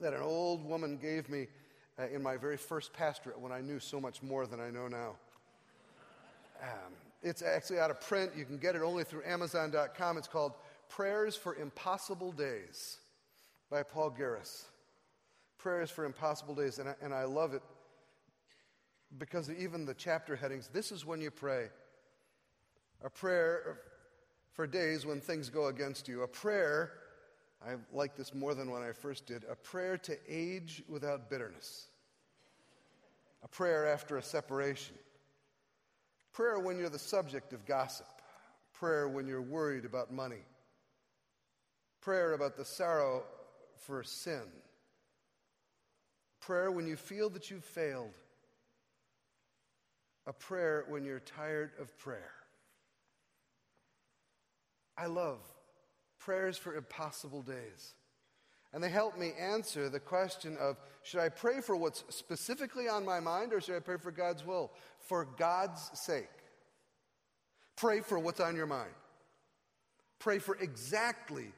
that 0.00 0.14
an 0.14 0.22
old 0.22 0.64
woman 0.64 0.96
gave 0.96 1.28
me 1.28 1.48
uh, 1.98 2.06
in 2.08 2.22
my 2.22 2.36
very 2.36 2.56
first 2.56 2.92
pastorate 2.92 3.38
when 3.38 3.52
I 3.52 3.60
knew 3.60 3.78
so 3.78 4.00
much 4.00 4.22
more 4.22 4.46
than 4.46 4.60
I 4.60 4.70
know 4.70 4.88
now. 4.88 5.16
Um, 6.62 6.92
it's 7.22 7.42
actually 7.42 7.78
out 7.78 7.90
of 7.90 8.00
print. 8.00 8.32
You 8.36 8.44
can 8.44 8.58
get 8.58 8.76
it 8.76 8.82
only 8.82 9.04
through 9.04 9.22
Amazon.com. 9.24 10.16
It's 10.16 10.28
called 10.28 10.52
Prayers 10.88 11.36
for 11.36 11.56
Impossible 11.56 12.32
Days 12.32 12.98
by 13.70 13.82
Paul 13.82 14.10
Geres. 14.10 14.64
Prayers 15.58 15.90
for 15.90 16.04
Impossible 16.04 16.54
Days. 16.54 16.78
And 16.78 16.88
I, 16.88 16.94
and 17.02 17.12
I 17.12 17.24
love 17.24 17.54
it 17.54 17.62
because 19.18 19.50
even 19.50 19.84
the 19.84 19.94
chapter 19.94 20.36
headings 20.36 20.68
this 20.72 20.92
is 20.92 21.04
when 21.04 21.20
you 21.20 21.30
pray. 21.30 21.68
A 23.04 23.10
prayer 23.10 23.80
for 24.52 24.66
days 24.66 25.04
when 25.04 25.20
things 25.20 25.48
go 25.50 25.66
against 25.66 26.08
you. 26.08 26.22
A 26.22 26.28
prayer 26.28 26.92
I 27.66 27.74
like 27.92 28.16
this 28.16 28.34
more 28.34 28.54
than 28.54 28.70
when 28.70 28.82
I 28.82 28.92
first 28.92 29.26
did. 29.26 29.44
A 29.50 29.54
prayer 29.54 29.96
to 29.98 30.16
age 30.28 30.82
without 30.88 31.30
bitterness. 31.30 31.86
A 33.44 33.48
prayer 33.48 33.86
after 33.86 34.16
a 34.16 34.22
separation. 34.22 34.96
Prayer 36.32 36.58
when 36.58 36.78
you're 36.78 36.88
the 36.88 36.98
subject 36.98 37.52
of 37.52 37.66
gossip. 37.66 38.06
Prayer 38.72 39.08
when 39.08 39.26
you're 39.26 39.42
worried 39.42 39.84
about 39.84 40.12
money. 40.12 40.44
Prayer 42.00 42.32
about 42.32 42.56
the 42.56 42.64
sorrow 42.64 43.22
for 43.76 44.02
sin. 44.02 44.42
Prayer 46.40 46.70
when 46.70 46.86
you 46.86 46.96
feel 46.96 47.30
that 47.30 47.50
you've 47.50 47.64
failed. 47.64 48.14
A 50.26 50.32
prayer 50.32 50.84
when 50.88 51.04
you're 51.04 51.20
tired 51.20 51.72
of 51.80 51.96
prayer. 51.98 52.32
I 54.96 55.06
love 55.06 55.40
prayers 56.18 56.56
for 56.56 56.74
impossible 56.74 57.42
days. 57.42 57.94
And 58.72 58.82
they 58.82 58.88
help 58.88 59.18
me 59.18 59.32
answer 59.38 59.88
the 59.88 60.00
question 60.00 60.56
of 60.58 60.76
should 61.02 61.20
I 61.20 61.28
pray 61.28 61.60
for 61.60 61.76
what's 61.76 62.04
specifically 62.08 62.88
on 62.88 63.04
my 63.04 63.20
mind 63.20 63.52
or 63.52 63.60
should 63.60 63.76
I 63.76 63.80
pray 63.80 63.98
for 63.98 64.10
God's 64.10 64.46
will? 64.46 64.70
For 65.00 65.26
God's 65.36 65.90
sake. 65.94 66.28
Pray 67.76 68.00
for 68.00 68.18
what's 68.18 68.40
on 68.40 68.56
your 68.56 68.66
mind. 68.66 68.92
Pray 70.18 70.38
for 70.38 70.56
exactly 70.56 71.52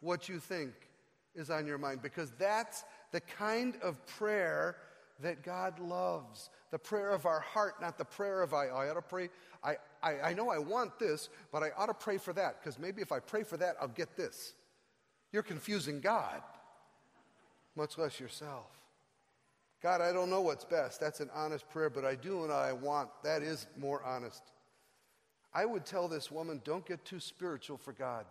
what 0.00 0.28
you 0.28 0.40
think 0.40 0.72
is 1.34 1.50
on 1.50 1.66
your 1.66 1.78
mind 1.78 2.02
because 2.02 2.32
that's 2.38 2.84
the 3.12 3.20
kind 3.20 3.74
of 3.82 4.04
prayer 4.06 4.76
that 5.20 5.42
God 5.42 5.78
loves. 5.78 6.50
The 6.70 6.78
prayer 6.78 7.10
of 7.10 7.26
our 7.26 7.40
heart, 7.40 7.80
not 7.80 7.96
the 7.96 8.04
prayer 8.04 8.42
of 8.42 8.52
I, 8.52 8.66
I 8.66 8.90
ought 8.90 8.94
to 8.94 9.02
pray. 9.02 9.30
I, 9.62 9.76
I, 10.02 10.20
I 10.20 10.34
know 10.34 10.50
I 10.50 10.58
want 10.58 10.98
this, 10.98 11.28
but 11.52 11.62
I 11.62 11.70
ought 11.76 11.86
to 11.86 11.94
pray 11.94 12.18
for 12.18 12.32
that 12.34 12.60
because 12.60 12.78
maybe 12.78 13.02
if 13.02 13.12
I 13.12 13.20
pray 13.20 13.42
for 13.42 13.56
that, 13.56 13.76
I'll 13.80 13.88
get 13.88 14.16
this. 14.16 14.52
You're 15.32 15.42
confusing 15.42 16.00
God, 16.00 16.42
much 17.78 17.96
less 17.96 18.20
yourself. 18.20 18.66
God, 19.80 20.00
I 20.00 20.12
don't 20.12 20.28
know 20.28 20.40
what's 20.40 20.64
best. 20.64 21.00
That's 21.00 21.20
an 21.20 21.30
honest 21.32 21.66
prayer, 21.70 21.88
but 21.88 22.04
I 22.04 22.16
do 22.16 22.40
what 22.40 22.50
I 22.50 22.72
want. 22.72 23.08
That 23.22 23.42
is 23.42 23.68
more 23.78 24.02
honest. 24.04 24.42
I 25.54 25.64
would 25.64 25.86
tell 25.86 26.08
this 26.08 26.30
woman 26.30 26.60
don't 26.64 26.84
get 26.84 27.04
too 27.04 27.20
spiritual 27.20 27.78
for 27.78 27.92
God. 27.92 28.26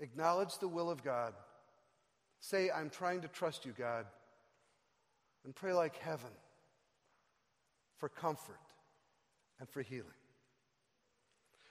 Acknowledge 0.00 0.58
the 0.58 0.66
will 0.66 0.90
of 0.90 1.04
God. 1.04 1.34
Say, 2.40 2.70
I'm 2.70 2.88
trying 2.88 3.20
to 3.20 3.28
trust 3.28 3.66
you, 3.66 3.72
God. 3.76 4.06
And 5.44 5.54
pray 5.54 5.74
like 5.74 5.96
heaven 5.96 6.30
for 7.98 8.08
comfort 8.08 8.58
and 9.58 9.68
for 9.68 9.82
healing. 9.82 10.06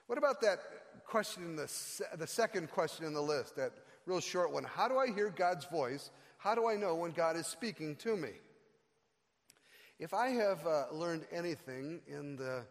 What 0.05 0.19
about 0.19 0.41
that 0.41 0.59
question 1.05 1.43
in 1.43 1.55
the, 1.55 1.71
the 2.17 2.27
second 2.27 2.69
question 2.69 3.05
in 3.05 3.13
the 3.13 3.21
list, 3.21 3.55
that 3.55 3.71
real 4.09 4.19
short 4.19 4.51
one? 4.51 4.63
How 4.63 4.87
do 4.87 4.97
I 4.97 5.07
hear 5.07 5.29
God's 5.29 5.65
voice? 5.65 6.09
How 6.39 6.55
do 6.55 6.67
I 6.67 6.75
know 6.75 6.95
when 6.95 7.11
God 7.11 7.35
is 7.35 7.45
speaking 7.45 7.95
to 7.97 8.17
me? 8.17 8.31
If 9.99 10.13
I 10.13 10.29
have 10.29 10.65
uh, 10.65 10.85
learned 10.91 11.25
anything 11.31 12.01
in 12.07 12.35
the 12.35 12.63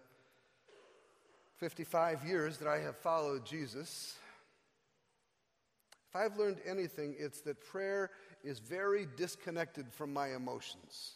55 1.58 2.24
years 2.24 2.58
that 2.58 2.66
I 2.66 2.78
have 2.80 2.96
followed 2.96 3.46
Jesus, 3.46 4.16
if 6.08 6.16
I've 6.16 6.36
learned 6.36 6.58
anything, 6.66 7.14
it's 7.18 7.40
that 7.42 7.64
prayer 7.64 8.10
is 8.42 8.58
very 8.58 9.06
disconnected 9.16 9.92
from 9.92 10.12
my 10.12 10.34
emotions. 10.34 11.12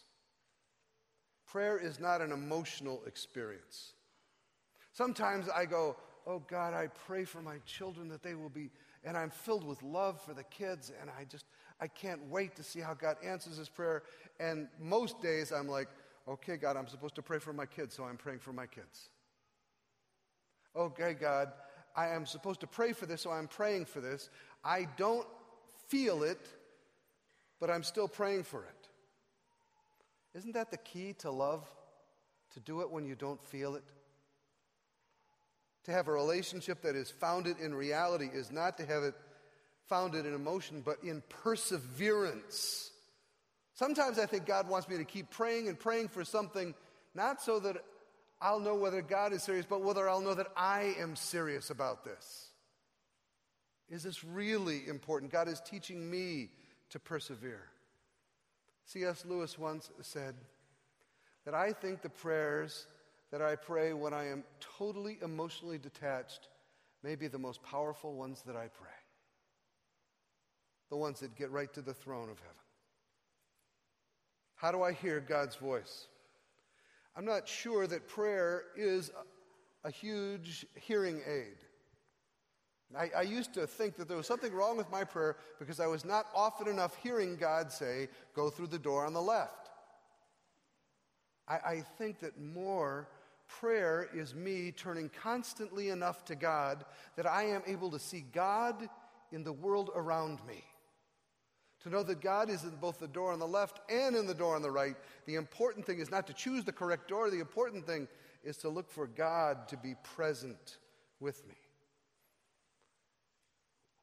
Prayer 1.47 1.77
is 1.77 1.99
not 1.99 2.21
an 2.21 2.31
emotional 2.31 3.01
experience. 3.05 3.93
Sometimes 4.93 5.49
I 5.49 5.65
go, 5.65 5.97
Oh 6.25 6.41
God, 6.47 6.73
I 6.73 6.87
pray 7.07 7.25
for 7.25 7.41
my 7.41 7.57
children 7.65 8.07
that 8.07 8.23
they 8.23 8.35
will 8.35 8.49
be, 8.49 8.69
and 9.03 9.17
I'm 9.17 9.29
filled 9.29 9.63
with 9.63 9.81
love 9.83 10.21
for 10.21 10.33
the 10.33 10.43
kids, 10.43 10.91
and 11.01 11.09
I 11.09 11.25
just, 11.25 11.45
I 11.79 11.87
can't 11.87 12.21
wait 12.29 12.55
to 12.55 12.63
see 12.63 12.79
how 12.79 12.93
God 12.93 13.17
answers 13.23 13.57
this 13.57 13.69
prayer. 13.69 14.03
And 14.39 14.67
most 14.79 15.21
days 15.21 15.51
I'm 15.51 15.67
like, 15.67 15.87
Okay, 16.27 16.55
God, 16.55 16.77
I'm 16.77 16.87
supposed 16.87 17.15
to 17.15 17.21
pray 17.21 17.39
for 17.39 17.51
my 17.51 17.65
kids, 17.65 17.95
so 17.95 18.05
I'm 18.05 18.17
praying 18.17 18.39
for 18.39 18.53
my 18.53 18.65
kids. 18.65 19.09
Okay, 20.75 21.13
God, 21.13 21.51
I 21.95 22.09
am 22.09 22.25
supposed 22.25 22.61
to 22.61 22.67
pray 22.67 22.93
for 22.93 23.05
this, 23.05 23.21
so 23.21 23.31
I'm 23.31 23.47
praying 23.47 23.85
for 23.85 23.99
this. 23.99 24.29
I 24.63 24.87
don't 24.95 25.27
feel 25.89 26.23
it, 26.23 26.39
but 27.59 27.69
I'm 27.69 27.83
still 27.83 28.07
praying 28.07 28.43
for 28.43 28.63
it. 28.63 28.87
Isn't 30.37 30.53
that 30.53 30.71
the 30.71 30.77
key 30.77 31.13
to 31.19 31.29
love? 31.29 31.69
To 32.53 32.59
do 32.59 32.81
it 32.81 32.89
when 32.89 33.03
you 33.03 33.15
don't 33.15 33.43
feel 33.43 33.75
it? 33.75 33.83
To 35.85 35.91
have 35.91 36.07
a 36.07 36.11
relationship 36.11 36.81
that 36.83 36.95
is 36.95 37.11
founded 37.11 37.59
in 37.59 37.73
reality 37.73 38.29
is 38.33 38.51
not 38.51 38.77
to 38.77 38.85
have 38.85 39.03
it 39.03 39.15
founded 39.87 40.25
in 40.25 40.33
emotion, 40.33 40.81
but 40.83 41.03
in 41.03 41.21
perseverance. 41.27 42.91
Sometimes 43.73 44.17
I 44.17 44.25
think 44.25 44.45
God 44.45 44.69
wants 44.69 44.87
me 44.87 44.97
to 44.97 45.03
keep 45.03 45.29
praying 45.29 45.67
and 45.67 45.77
praying 45.77 46.07
for 46.09 46.23
something, 46.23 46.73
not 47.13 47.41
so 47.41 47.59
that 47.59 47.77
I'll 48.41 48.59
know 48.59 48.75
whether 48.75 49.01
God 49.01 49.33
is 49.33 49.43
serious, 49.43 49.65
but 49.65 49.81
whether 49.81 50.07
I'll 50.07 50.21
know 50.21 50.33
that 50.33 50.51
I 50.55 50.95
am 50.99 51.15
serious 51.15 51.69
about 51.69 52.05
this. 52.05 52.49
Is 53.89 54.03
this 54.03 54.23
really 54.23 54.87
important? 54.87 55.31
God 55.31 55.47
is 55.47 55.61
teaching 55.61 56.09
me 56.09 56.49
to 56.89 56.99
persevere. 56.99 57.65
C.S. 58.85 59.25
Lewis 59.25 59.57
once 59.57 59.89
said 60.01 60.35
that 61.45 61.53
I 61.53 61.73
think 61.73 62.01
the 62.01 62.09
prayers 62.09 62.87
that 63.33 63.41
I 63.41 63.55
pray 63.55 63.93
when 63.93 64.13
I 64.13 64.27
am 64.27 64.43
totally 64.77 65.17
emotionally 65.23 65.79
detached 65.79 66.49
may 67.01 67.15
be 67.15 67.27
the 67.27 67.39
most 67.39 67.63
powerful 67.63 68.13
ones 68.13 68.43
that 68.45 68.55
I 68.55 68.67
pray. 68.67 68.91
The 70.91 70.97
ones 70.97 71.19
that 71.21 71.35
get 71.35 71.49
right 71.49 71.73
to 71.73 71.81
the 71.81 71.95
throne 71.95 72.29
of 72.29 72.37
heaven. 72.37 72.55
How 74.53 74.71
do 74.71 74.83
I 74.83 74.91
hear 74.91 75.19
God's 75.19 75.55
voice? 75.55 76.05
I'm 77.17 77.25
not 77.25 77.47
sure 77.47 77.87
that 77.87 78.07
prayer 78.07 78.65
is 78.77 79.09
a, 79.83 79.89
huge 79.89 80.67
hearing 80.75 81.19
aid. 81.27 81.57
I, 82.95 83.09
I, 83.17 83.21
used 83.23 83.55
to 83.55 83.65
think 83.65 83.95
that 83.95 84.07
there 84.07 84.17
was 84.17 84.27
something 84.27 84.53
wrong 84.53 84.77
with 84.77 84.91
my 84.91 85.03
prayer 85.03 85.37
because 85.57 85.79
I 85.79 85.87
was 85.87 86.05
not 86.05 86.27
often 86.35 86.67
enough 86.67 86.95
hearing 87.01 87.35
God 87.37 87.71
say, 87.71 88.09
Go 88.35 88.51
through 88.51 88.67
the 88.67 88.77
door 88.77 89.07
on 89.07 89.13
the 89.13 89.21
left. 89.21 89.71
I, 91.47 91.55
I 91.55 91.83
think 91.97 92.19
that 92.19 92.39
more 92.39 93.07
prayer 93.47 94.09
is 94.13 94.35
me 94.35 94.71
turning 94.71 95.09
constantly 95.09 95.89
enough 95.89 96.25
to 96.25 96.35
God 96.35 96.85
that 97.15 97.25
I 97.25 97.43
am 97.43 97.61
able 97.65 97.91
to 97.91 97.99
see 97.99 98.25
God 98.33 98.89
in 99.31 99.43
the 99.43 99.53
world 99.53 99.89
around 99.95 100.39
me. 100.47 100.63
To 101.83 101.89
know 101.89 102.03
that 102.03 102.21
God 102.21 102.49
is 102.49 102.63
in 102.63 102.75
both 102.77 102.99
the 102.99 103.07
door 103.07 103.33
on 103.33 103.39
the 103.39 103.47
left 103.47 103.81
and 103.89 104.15
in 104.15 104.25
the 104.25 104.33
door 104.33 104.55
on 104.55 104.61
the 104.61 104.71
right. 104.71 104.95
The 105.25 105.35
important 105.35 105.85
thing 105.85 105.99
is 105.99 106.09
not 106.09 106.27
to 106.27 106.33
choose 106.33 106.63
the 106.63 106.71
correct 106.71 107.09
door, 107.09 107.29
the 107.29 107.39
important 107.39 107.85
thing 107.85 108.07
is 108.43 108.57
to 108.57 108.69
look 108.69 108.89
for 108.89 109.07
God 109.07 109.67
to 109.69 109.77
be 109.77 109.95
present 110.03 110.77
with 111.19 111.45
me. 111.47 111.55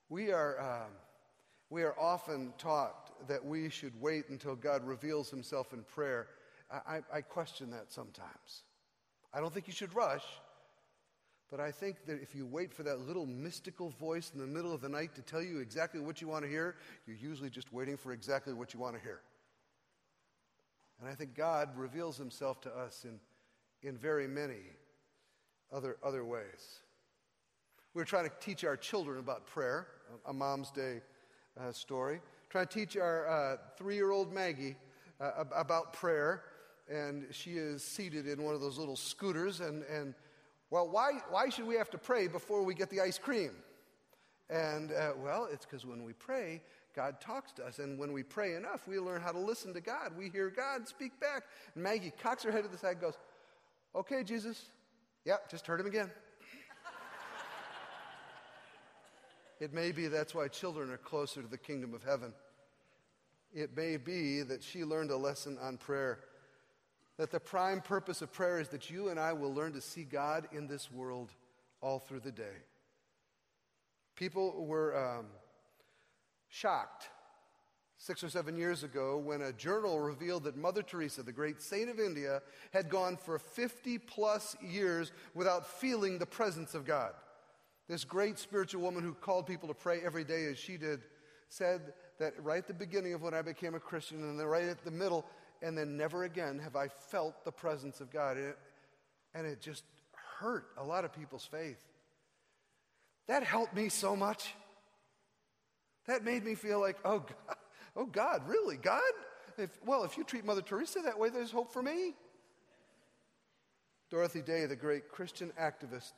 We 0.08 0.32
are, 0.32 0.60
um, 0.60 0.92
we 1.70 1.82
are 1.82 1.98
often 1.98 2.52
taught 2.58 3.28
that 3.28 3.44
we 3.44 3.70
should 3.70 3.98
wait 4.00 4.28
until 4.28 4.56
God 4.56 4.86
reveals 4.86 5.30
himself 5.30 5.72
in 5.72 5.82
prayer. 5.84 6.28
I, 6.70 7.00
I 7.12 7.20
question 7.20 7.70
that 7.70 7.92
sometimes. 7.92 8.62
I 9.32 9.40
don't 9.40 9.52
think 9.52 9.66
you 9.66 9.72
should 9.72 9.94
rush, 9.94 10.24
but 11.50 11.60
I 11.60 11.70
think 11.70 12.04
that 12.06 12.20
if 12.22 12.34
you 12.34 12.46
wait 12.46 12.72
for 12.72 12.82
that 12.84 13.00
little 13.00 13.26
mystical 13.26 13.90
voice 13.90 14.30
in 14.34 14.40
the 14.40 14.46
middle 14.46 14.72
of 14.72 14.80
the 14.80 14.88
night 14.88 15.14
to 15.16 15.22
tell 15.22 15.42
you 15.42 15.58
exactly 15.58 16.00
what 16.00 16.20
you 16.20 16.28
want 16.28 16.44
to 16.44 16.50
hear, 16.50 16.76
you're 17.06 17.16
usually 17.16 17.50
just 17.50 17.72
waiting 17.72 17.96
for 17.96 18.12
exactly 18.12 18.52
what 18.52 18.74
you 18.74 18.80
want 18.80 18.96
to 18.96 19.00
hear. 19.00 19.20
And 21.00 21.08
I 21.08 21.14
think 21.14 21.34
God 21.34 21.70
reveals 21.76 22.16
himself 22.16 22.60
to 22.62 22.70
us 22.70 23.04
in, 23.04 23.18
in 23.88 23.96
very 23.96 24.28
many 24.28 24.60
other, 25.72 25.96
other 26.04 26.24
ways. 26.24 26.80
We 27.94 28.02
are 28.02 28.06
trying 28.06 28.28
to 28.28 28.34
teach 28.40 28.64
our 28.64 28.76
children 28.76 29.18
about 29.18 29.46
prayer, 29.46 29.88
a 30.26 30.32
Mom's 30.32 30.70
Day 30.70 31.00
uh, 31.58 31.72
story. 31.72 32.20
Trying 32.48 32.66
to 32.66 32.72
teach 32.72 32.96
our 32.96 33.28
uh, 33.28 33.56
three 33.76 33.96
year 33.96 34.10
old 34.10 34.32
Maggie 34.32 34.76
uh, 35.20 35.44
about 35.54 35.92
prayer. 35.92 36.44
And 36.88 37.26
she 37.30 37.52
is 37.52 37.84
seated 37.84 38.26
in 38.26 38.42
one 38.42 38.54
of 38.54 38.60
those 38.60 38.78
little 38.78 38.96
scooters. 38.96 39.60
And, 39.60 39.84
and 39.84 40.14
well, 40.70 40.88
why, 40.88 41.20
why 41.30 41.48
should 41.48 41.66
we 41.66 41.74
have 41.76 41.90
to 41.90 41.98
pray 41.98 42.28
before 42.28 42.62
we 42.62 42.74
get 42.74 42.90
the 42.90 43.00
ice 43.00 43.18
cream? 43.18 43.52
And, 44.48 44.92
uh, 44.92 45.12
well, 45.16 45.48
it's 45.50 45.64
because 45.64 45.86
when 45.86 46.04
we 46.04 46.12
pray, 46.12 46.62
God 46.94 47.20
talks 47.20 47.52
to 47.52 47.64
us. 47.64 47.78
And 47.78 47.98
when 47.98 48.12
we 48.12 48.22
pray 48.22 48.54
enough, 48.54 48.86
we 48.88 48.98
learn 48.98 49.20
how 49.20 49.32
to 49.32 49.38
listen 49.38 49.72
to 49.74 49.80
God. 49.80 50.12
We 50.16 50.28
hear 50.28 50.50
God 50.50 50.88
speak 50.88 51.18
back. 51.20 51.44
And 51.74 51.84
Maggie 51.84 52.12
cocks 52.22 52.42
her 52.42 52.50
head 52.50 52.64
to 52.64 52.68
the 52.68 52.78
side 52.78 52.92
and 52.92 53.00
goes, 53.00 53.18
Okay, 53.94 54.22
Jesus. 54.22 54.66
Yep, 55.24 55.50
just 55.50 55.66
heard 55.66 55.80
him 55.80 55.86
again. 55.86 56.10
It 59.60 59.74
may 59.74 59.92
be 59.92 60.08
that's 60.08 60.34
why 60.34 60.48
children 60.48 60.90
are 60.90 60.96
closer 60.96 61.42
to 61.42 61.46
the 61.46 61.58
kingdom 61.58 61.92
of 61.92 62.02
heaven. 62.02 62.32
It 63.52 63.76
may 63.76 63.98
be 63.98 64.40
that 64.40 64.62
she 64.62 64.84
learned 64.84 65.10
a 65.10 65.16
lesson 65.18 65.58
on 65.60 65.76
prayer. 65.76 66.20
That 67.20 67.30
the 67.30 67.38
prime 67.38 67.82
purpose 67.82 68.22
of 68.22 68.32
prayer 68.32 68.60
is 68.60 68.68
that 68.68 68.88
you 68.88 69.10
and 69.10 69.20
I 69.20 69.34
will 69.34 69.52
learn 69.52 69.74
to 69.74 69.80
see 69.82 70.04
God 70.04 70.48
in 70.52 70.66
this 70.66 70.90
world 70.90 71.28
all 71.82 71.98
through 71.98 72.20
the 72.20 72.32
day. 72.32 72.56
People 74.16 74.64
were 74.64 75.18
um, 75.18 75.26
shocked 76.48 77.08
six 77.98 78.24
or 78.24 78.30
seven 78.30 78.56
years 78.56 78.84
ago 78.84 79.18
when 79.18 79.42
a 79.42 79.52
journal 79.52 80.00
revealed 80.00 80.44
that 80.44 80.56
Mother 80.56 80.82
Teresa, 80.82 81.22
the 81.22 81.30
great 81.30 81.60
saint 81.60 81.90
of 81.90 82.00
India, 82.00 82.40
had 82.72 82.88
gone 82.88 83.18
for 83.18 83.38
50 83.38 83.98
plus 83.98 84.56
years 84.62 85.12
without 85.34 85.66
feeling 85.66 86.18
the 86.18 86.24
presence 86.24 86.74
of 86.74 86.86
God. 86.86 87.12
This 87.86 88.02
great 88.02 88.38
spiritual 88.38 88.80
woman 88.80 89.02
who 89.02 89.12
called 89.12 89.46
people 89.46 89.68
to 89.68 89.74
pray 89.74 90.00
every 90.02 90.24
day 90.24 90.46
as 90.46 90.58
she 90.58 90.78
did 90.78 91.02
said 91.50 91.92
that 92.18 92.32
right 92.42 92.58
at 92.58 92.66
the 92.66 92.72
beginning 92.72 93.12
of 93.12 93.20
when 93.20 93.34
I 93.34 93.42
became 93.42 93.74
a 93.74 93.80
Christian 93.80 94.22
and 94.22 94.40
then 94.40 94.46
right 94.46 94.64
at 94.64 94.82
the 94.84 94.90
middle, 94.90 95.26
and 95.62 95.76
then 95.76 95.96
never 95.96 96.24
again 96.24 96.58
have 96.58 96.76
I 96.76 96.88
felt 96.88 97.44
the 97.44 97.52
presence 97.52 98.00
of 98.00 98.10
God. 98.10 98.36
And 98.36 98.46
it, 98.46 98.58
and 99.34 99.46
it 99.46 99.60
just 99.60 99.84
hurt 100.38 100.66
a 100.76 100.84
lot 100.84 101.04
of 101.04 101.12
people's 101.12 101.44
faith. 101.44 101.78
That 103.28 103.42
helped 103.44 103.74
me 103.74 103.88
so 103.88 104.16
much. 104.16 104.54
That 106.06 106.24
made 106.24 106.44
me 106.44 106.54
feel 106.54 106.80
like, 106.80 106.96
oh 107.04 107.20
God, 107.20 107.56
oh 107.96 108.06
God, 108.06 108.48
really? 108.48 108.76
God? 108.76 109.00
If, 109.58 109.70
well, 109.84 110.04
if 110.04 110.16
you 110.16 110.24
treat 110.24 110.44
Mother 110.44 110.62
Teresa 110.62 111.00
that 111.04 111.18
way, 111.18 111.28
there's 111.28 111.50
hope 111.50 111.72
for 111.72 111.82
me. 111.82 112.14
Dorothy 114.10 114.42
Day, 114.42 114.66
the 114.66 114.76
great 114.76 115.08
Christian 115.08 115.52
activist, 115.60 116.12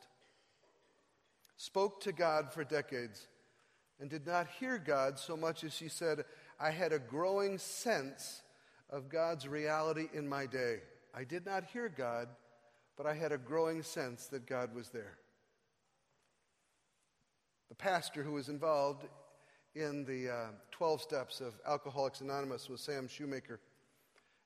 spoke 1.57 2.01
to 2.03 2.13
God 2.13 2.53
for 2.53 2.65
decades 2.65 3.27
and 4.01 4.09
did 4.09 4.27
not 4.27 4.47
hear 4.59 4.79
God 4.79 5.19
so 5.19 5.37
much 5.37 5.63
as 5.65 5.75
she 5.75 5.89
said, 5.89 6.25
I 6.59 6.71
had 6.71 6.93
a 6.93 6.99
growing 6.99 7.59
sense 7.59 8.43
of 8.93 9.09
God's 9.09 9.49
reality 9.49 10.09
in 10.13 10.29
my 10.29 10.47
day. 10.47 10.81
I 11.15 11.25
did 11.25 11.47
not 11.47 11.65
hear 11.65 11.89
God, 11.89 12.29
but 12.97 13.07
I 13.07 13.15
had 13.15 13.33
a 13.33 13.39
growing 13.39 13.83
sense 13.83 14.27
that 14.27 14.47
God 14.47 14.75
was 14.75 14.91
there. 14.91 15.17
The 17.71 17.75
pastor 17.75 18.23
who 18.23 18.33
was 18.33 18.51
involved 18.51 19.07
in 19.75 20.05
the 20.05 20.31
uh, 20.31 20.47
12 20.73 21.01
steps 21.01 21.41
of 21.41 21.55
Alcoholics 21.67 22.21
Anonymous 22.21 22.69
was 22.69 22.83
Sam 22.83 23.09
Shoemaker. 23.09 23.59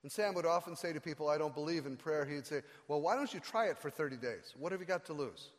And 0.04 0.12
Sam 0.12 0.34
would 0.34 0.46
often 0.46 0.76
say 0.76 0.92
to 0.92 1.00
people, 1.00 1.28
I 1.28 1.36
don't 1.36 1.54
believe 1.54 1.84
in 1.84 1.96
prayer. 1.96 2.24
He'd 2.24 2.46
say, 2.46 2.62
Well, 2.86 3.00
why 3.00 3.16
don't 3.16 3.34
you 3.34 3.40
try 3.40 3.66
it 3.66 3.76
for 3.76 3.90
30 3.90 4.16
days? 4.16 4.54
What 4.56 4.70
have 4.70 4.80
you 4.80 4.86
got 4.86 5.04
to 5.06 5.12
lose? 5.12 5.50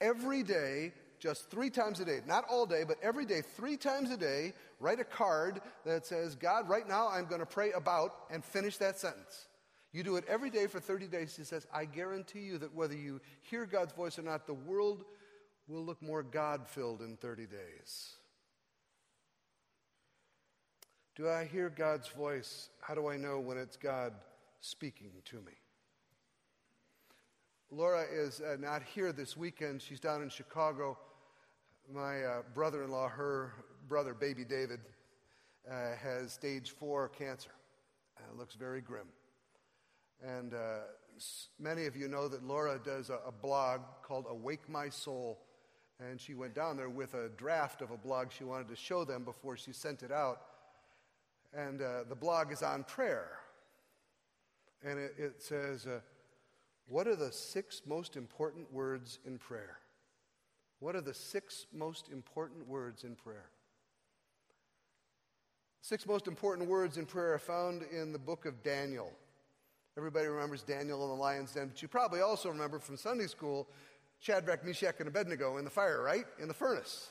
Every 0.00 0.44
day, 0.44 0.92
just 1.20 1.50
three 1.50 1.70
times 1.70 2.00
a 2.00 2.04
day, 2.04 2.20
not 2.26 2.44
all 2.48 2.66
day, 2.66 2.82
but 2.86 2.96
every 3.02 3.26
day, 3.26 3.42
three 3.42 3.76
times 3.76 4.10
a 4.10 4.16
day, 4.16 4.54
write 4.80 4.98
a 4.98 5.04
card 5.04 5.60
that 5.84 6.06
says, 6.06 6.34
God, 6.34 6.68
right 6.68 6.88
now 6.88 7.08
I'm 7.08 7.26
going 7.26 7.40
to 7.40 7.46
pray 7.46 7.72
about, 7.72 8.14
and 8.30 8.44
finish 8.44 8.78
that 8.78 8.98
sentence. 8.98 9.46
You 9.92 10.02
do 10.02 10.16
it 10.16 10.24
every 10.28 10.50
day 10.50 10.66
for 10.66 10.80
30 10.80 11.08
days. 11.08 11.36
He 11.36 11.44
says, 11.44 11.66
I 11.72 11.84
guarantee 11.84 12.40
you 12.40 12.58
that 12.58 12.74
whether 12.74 12.96
you 12.96 13.20
hear 13.42 13.66
God's 13.66 13.92
voice 13.92 14.18
or 14.18 14.22
not, 14.22 14.46
the 14.46 14.54
world 14.54 15.04
will 15.68 15.84
look 15.84 16.00
more 16.00 16.22
God 16.22 16.66
filled 16.66 17.02
in 17.02 17.16
30 17.16 17.46
days. 17.46 18.14
Do 21.16 21.28
I 21.28 21.44
hear 21.44 21.68
God's 21.68 22.08
voice? 22.08 22.70
How 22.80 22.94
do 22.94 23.08
I 23.08 23.16
know 23.16 23.40
when 23.40 23.58
it's 23.58 23.76
God 23.76 24.14
speaking 24.60 25.10
to 25.26 25.36
me? 25.36 25.52
Laura 27.70 28.04
is 28.10 28.40
uh, 28.40 28.56
not 28.58 28.82
here 28.82 29.12
this 29.12 29.36
weekend. 29.36 29.82
She's 29.82 30.00
down 30.00 30.22
in 30.22 30.28
Chicago. 30.28 30.98
My 31.92 32.22
uh, 32.22 32.42
brother 32.54 32.84
in 32.84 32.92
law, 32.92 33.08
her 33.08 33.52
brother, 33.88 34.14
baby 34.14 34.44
David, 34.44 34.78
uh, 35.68 35.96
has 36.00 36.32
stage 36.32 36.70
four 36.70 37.08
cancer. 37.08 37.50
it 38.16 38.38
looks 38.38 38.54
very 38.54 38.80
grim. 38.80 39.08
And 40.22 40.54
uh, 40.54 40.82
many 41.58 41.86
of 41.86 41.96
you 41.96 42.06
know 42.06 42.28
that 42.28 42.44
Laura 42.44 42.78
does 42.84 43.10
a, 43.10 43.18
a 43.26 43.32
blog 43.32 43.80
called 44.04 44.26
Awake 44.30 44.68
My 44.68 44.88
Soul. 44.88 45.40
And 45.98 46.20
she 46.20 46.34
went 46.34 46.54
down 46.54 46.76
there 46.76 46.88
with 46.88 47.14
a 47.14 47.28
draft 47.30 47.82
of 47.82 47.90
a 47.90 47.96
blog 47.96 48.30
she 48.30 48.44
wanted 48.44 48.68
to 48.68 48.76
show 48.76 49.04
them 49.04 49.24
before 49.24 49.56
she 49.56 49.72
sent 49.72 50.04
it 50.04 50.12
out. 50.12 50.42
And 51.52 51.82
uh, 51.82 52.04
the 52.08 52.14
blog 52.14 52.52
is 52.52 52.62
on 52.62 52.84
prayer. 52.84 53.32
And 54.84 54.96
it, 54.96 55.14
it 55.18 55.42
says, 55.42 55.86
uh, 55.86 56.00
What 56.86 57.08
are 57.08 57.16
the 57.16 57.32
six 57.32 57.82
most 57.84 58.16
important 58.16 58.72
words 58.72 59.18
in 59.26 59.38
prayer? 59.38 59.78
What 60.80 60.96
are 60.96 61.02
the 61.02 61.14
six 61.14 61.66
most 61.72 62.08
important 62.08 62.66
words 62.66 63.04
in 63.04 63.14
prayer? 63.14 63.50
Six 65.82 66.06
most 66.06 66.26
important 66.26 66.68
words 66.68 66.96
in 66.96 67.06
prayer 67.06 67.34
are 67.34 67.38
found 67.38 67.82
in 67.92 68.12
the 68.12 68.18
book 68.18 68.46
of 68.46 68.62
Daniel. 68.62 69.12
Everybody 69.96 70.26
remembers 70.26 70.62
Daniel 70.62 71.02
in 71.04 71.08
the 71.10 71.14
lion's 71.14 71.52
den, 71.52 71.68
but 71.68 71.82
you 71.82 71.88
probably 71.88 72.20
also 72.20 72.48
remember 72.48 72.78
from 72.78 72.96
Sunday 72.96 73.26
school 73.26 73.68
Shadrach, 74.20 74.64
Meshach, 74.64 74.96
and 74.98 75.08
Abednego 75.08 75.56
in 75.56 75.64
the 75.64 75.70
fire, 75.70 76.02
right? 76.02 76.26
In 76.40 76.48
the 76.48 76.54
furnace. 76.54 77.08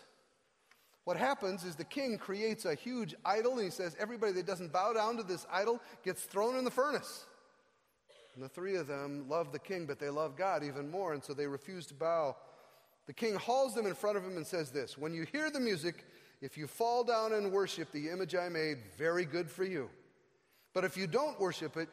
What 1.04 1.18
happens 1.18 1.64
is 1.64 1.76
the 1.76 1.84
king 1.84 2.20
creates 2.20 2.66
a 2.66 2.76
huge 2.76 3.16
idol 3.26 3.54
and 3.54 3.64
he 3.64 3.72
says, 3.72 3.96
Everybody 4.00 4.34
that 4.34 4.46
doesn't 4.46 4.72
bow 4.72 4.94
down 4.94 5.18
to 5.18 5.24
this 5.24 5.46
idol 5.52 5.80
gets 6.04 6.24
thrown 6.24 6.56
in 6.56 6.64
the 6.64 6.72
furnace. 6.72 7.26
And 8.36 8.44
the 8.44 8.50
three 8.50 8.76
of 8.76 8.88
them 8.88 9.28
love 9.28 9.52
the 9.52 9.60
king, 9.60 9.86
but 9.86 10.00
they 10.00 10.10
love 10.10 10.38
God 10.38 10.64
even 10.64 10.90
more, 10.90 11.14
and 11.14 11.24
so 11.24 11.34
they 11.34 11.48
refuse 11.48 11.88
to 11.88 11.96
bow. 11.96 12.36
The 13.10 13.14
king 13.14 13.34
hauls 13.34 13.74
them 13.74 13.88
in 13.88 13.96
front 13.96 14.18
of 14.18 14.24
him 14.24 14.38
and 14.38 14.46
says 14.46 14.70
this 14.70 14.96
When 14.96 15.16
you 15.16 15.26
hear 15.32 15.50
the 15.50 15.60
music, 15.60 16.06
if 16.42 16.60
you 16.60 16.68
fall 16.68 17.04
down 17.04 17.34
and 17.34 17.52
worship 17.52 17.92
the 17.92 18.08
image 18.08 18.36
I 18.36 18.50
made, 18.50 18.78
very 19.00 19.26
good 19.26 19.50
for 19.50 19.64
you. 19.64 19.90
But 20.76 20.84
if 20.84 20.96
you 20.96 21.08
don't 21.08 21.40
worship 21.40 21.76
it, 21.76 21.90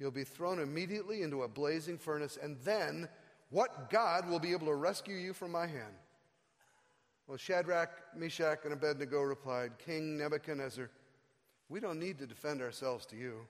you'll 0.00 0.10
be 0.10 0.24
thrown 0.24 0.58
immediately 0.58 1.22
into 1.22 1.44
a 1.44 1.48
blazing 1.48 1.98
furnace, 1.98 2.36
and 2.36 2.56
then 2.64 3.08
what 3.50 3.90
God 3.90 4.28
will 4.28 4.40
be 4.40 4.50
able 4.50 4.66
to 4.66 4.74
rescue 4.74 5.14
you 5.14 5.34
from 5.34 5.52
my 5.52 5.68
hand? 5.68 5.94
Well, 7.28 7.38
Shadrach, 7.38 7.90
Meshach, 8.16 8.64
and 8.64 8.72
Abednego 8.72 9.20
replied, 9.22 9.78
King 9.78 10.18
Nebuchadnezzar, 10.18 10.90
we 11.68 11.78
don't 11.78 12.00
need 12.00 12.18
to 12.18 12.26
defend 12.26 12.60
ourselves 12.60 13.06
to 13.06 13.16
you. 13.16 13.46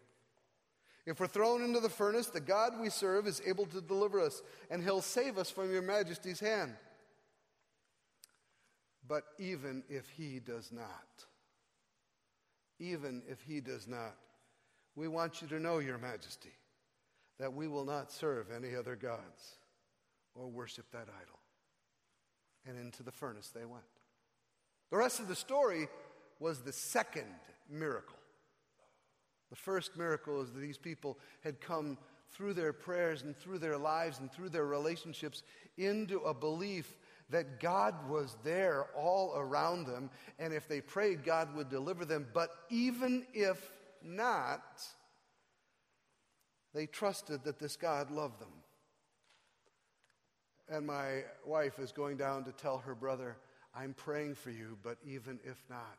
If 1.07 1.19
we're 1.19 1.29
thrown 1.29 1.63
into 1.63 1.81
the 1.81 1.89
furnace, 1.89 2.27
the 2.27 2.41
God 2.41 2.79
we 2.79 2.91
serve 2.91 3.27
is 3.27 3.41
able 3.47 3.65
to 3.65 3.81
deliver 3.81 4.21
us, 4.21 4.43
and 4.71 4.83
he'll 4.83 5.01
save 5.01 5.39
us 5.39 5.51
from 5.51 5.73
your 5.73 5.81
majesty's 5.81 6.41
hand. 6.41 6.75
But 9.11 9.25
even 9.41 9.83
if 9.89 10.09
he 10.09 10.39
does 10.39 10.71
not, 10.71 11.25
even 12.79 13.23
if 13.29 13.43
he 13.43 13.61
does 13.61 13.89
not, 13.89 14.15
we 14.95 15.09
want 15.09 15.43
you 15.43 15.49
to 15.49 15.59
know, 15.59 15.81
your 15.81 15.99
majesty, 15.99 16.53
that 17.41 17.53
we 17.53 17.67
will 17.67 17.85
not 17.85 18.13
serve 18.13 18.53
any 18.57 18.77
other 18.77 18.95
gods 18.95 19.57
or 20.37 20.47
worship 20.47 20.85
that 20.93 21.09
idol 21.09 21.41
and 22.65 22.79
into 22.79 23.03
the 23.03 23.11
furnace 23.11 23.49
they 23.49 23.65
went. 23.65 23.83
The 24.93 24.99
rest 24.99 25.19
of 25.19 25.27
the 25.27 25.35
story 25.35 25.89
was 26.39 26.61
the 26.61 26.73
second 26.73 27.35
miracle. 27.69 28.19
The 29.51 29.57
first 29.57 29.99
miracle 29.99 30.41
is 30.41 30.53
that 30.53 30.61
these 30.61 30.79
people 30.79 31.19
had 31.43 31.61
come 31.61 31.99
through 32.31 32.55
their 32.55 32.73
prayers 32.73 33.23
and 33.23 33.37
through 33.37 33.59
their 33.59 33.77
lives 33.77 34.21
and 34.21 34.31
through 34.31 34.51
their 34.51 34.67
relationships 34.67 35.43
into 35.77 36.21
a 36.21 36.33
belief 36.33 36.97
that 37.31 37.61
God 37.61 38.09
was 38.09 38.37
there 38.43 38.87
all 38.97 39.35
around 39.37 39.87
them, 39.87 40.11
and 40.39 40.53
if 40.53 40.69
they 40.69 40.81
prayed, 40.81 41.25
God 41.25 41.55
would 41.55 41.69
deliver 41.69 42.05
them. 42.05 42.27
But 42.33 42.51
even 42.69 43.27
if 43.33 43.71
not, 44.03 44.83
they 46.75 46.87
trusted 46.87 47.45
that 47.45 47.59
this 47.59 47.77
God 47.77 48.11
loved 48.11 48.41
them. 48.41 48.53
And 50.69 50.87
my 50.87 51.25
wife 51.45 51.79
is 51.79 51.91
going 51.93 52.17
down 52.17 52.45
to 52.45 52.53
tell 52.53 52.79
her 52.79 52.95
brother, 52.95 53.37
I'm 53.75 53.95
praying 53.95 54.37
for 54.37 54.51
you, 54.51 54.79
but 54.83 54.99
even 55.05 55.39
if 55.45 55.63
not. 55.69 55.99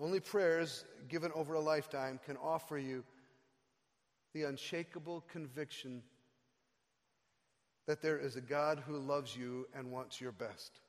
Only 0.00 0.20
prayers 0.20 0.84
given 1.08 1.32
over 1.34 1.54
a 1.54 1.60
lifetime 1.60 2.20
can 2.24 2.36
offer 2.36 2.78
you 2.78 3.02
the 4.34 4.42
unshakable 4.42 5.24
conviction 5.32 6.02
that 7.86 8.02
there 8.02 8.18
is 8.18 8.36
a 8.36 8.40
God 8.40 8.82
who 8.86 8.98
loves 8.98 9.36
you 9.36 9.66
and 9.74 9.92
wants 9.92 10.20
your 10.20 10.32
best. 10.32 10.80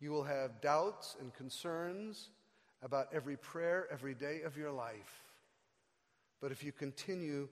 You 0.00 0.10
will 0.10 0.24
have 0.24 0.60
doubts 0.60 1.16
and 1.20 1.34
concerns 1.34 2.30
about 2.82 3.08
every 3.12 3.36
prayer, 3.36 3.88
every 3.90 4.14
day 4.14 4.42
of 4.42 4.56
your 4.56 4.70
life. 4.70 5.24
But 6.40 6.52
if 6.52 6.62
you 6.62 6.70
continue 6.70 7.48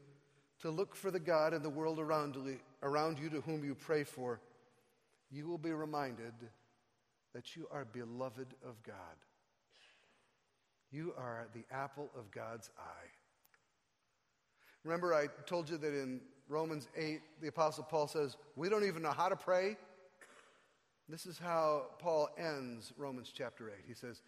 to 0.61 0.71
look 0.71 0.95
for 0.95 1.11
the 1.11 1.21
God 1.21 1.53
in 1.53 1.62
the 1.62 1.69
world 1.69 1.99
around, 1.99 2.37
around 2.83 3.19
you 3.19 3.29
to 3.31 3.40
whom 3.40 3.64
you 3.64 3.75
pray 3.75 4.05
for, 4.05 4.40
you 5.31 5.49
will 5.49 5.59
be 5.59 5.73
reminded 5.73 6.35
that 7.35 7.57
you 7.57 7.66
are 7.73 7.85
beloved 7.85 8.55
of 8.64 8.81
God. 8.85 8.95
You 10.92 11.12
are 11.19 11.49
the 11.53 11.64
apple 11.71 12.11
of 12.16 12.31
God's 12.31 12.71
eye. 12.79 13.11
Remember, 14.85 15.12
I 15.12 15.27
told 15.47 15.69
you 15.69 15.77
that 15.79 15.92
in 15.92 16.21
Romans 16.49 16.89
8, 16.97 17.21
the 17.41 17.49
Apostle 17.49 17.85
Paul 17.85 18.07
says, 18.07 18.37
We 18.55 18.69
don't 18.69 18.85
even 18.85 19.03
know 19.03 19.13
how 19.13 19.29
to 19.29 19.37
pray. 19.37 19.77
This 21.09 21.27
is 21.27 21.39
how 21.39 21.87
Paul 21.99 22.29
ends 22.37 22.93
Romans 22.97 23.33
chapter 23.35 23.69
8. 23.69 23.85
He 23.87 23.95
says, 23.95 24.23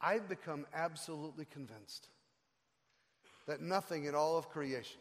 I've 0.00 0.28
become 0.28 0.66
absolutely 0.74 1.44
convinced 1.44 2.08
that 3.46 3.60
nothing 3.60 4.04
in 4.04 4.14
all 4.14 4.36
of 4.36 4.48
creation 4.48 5.00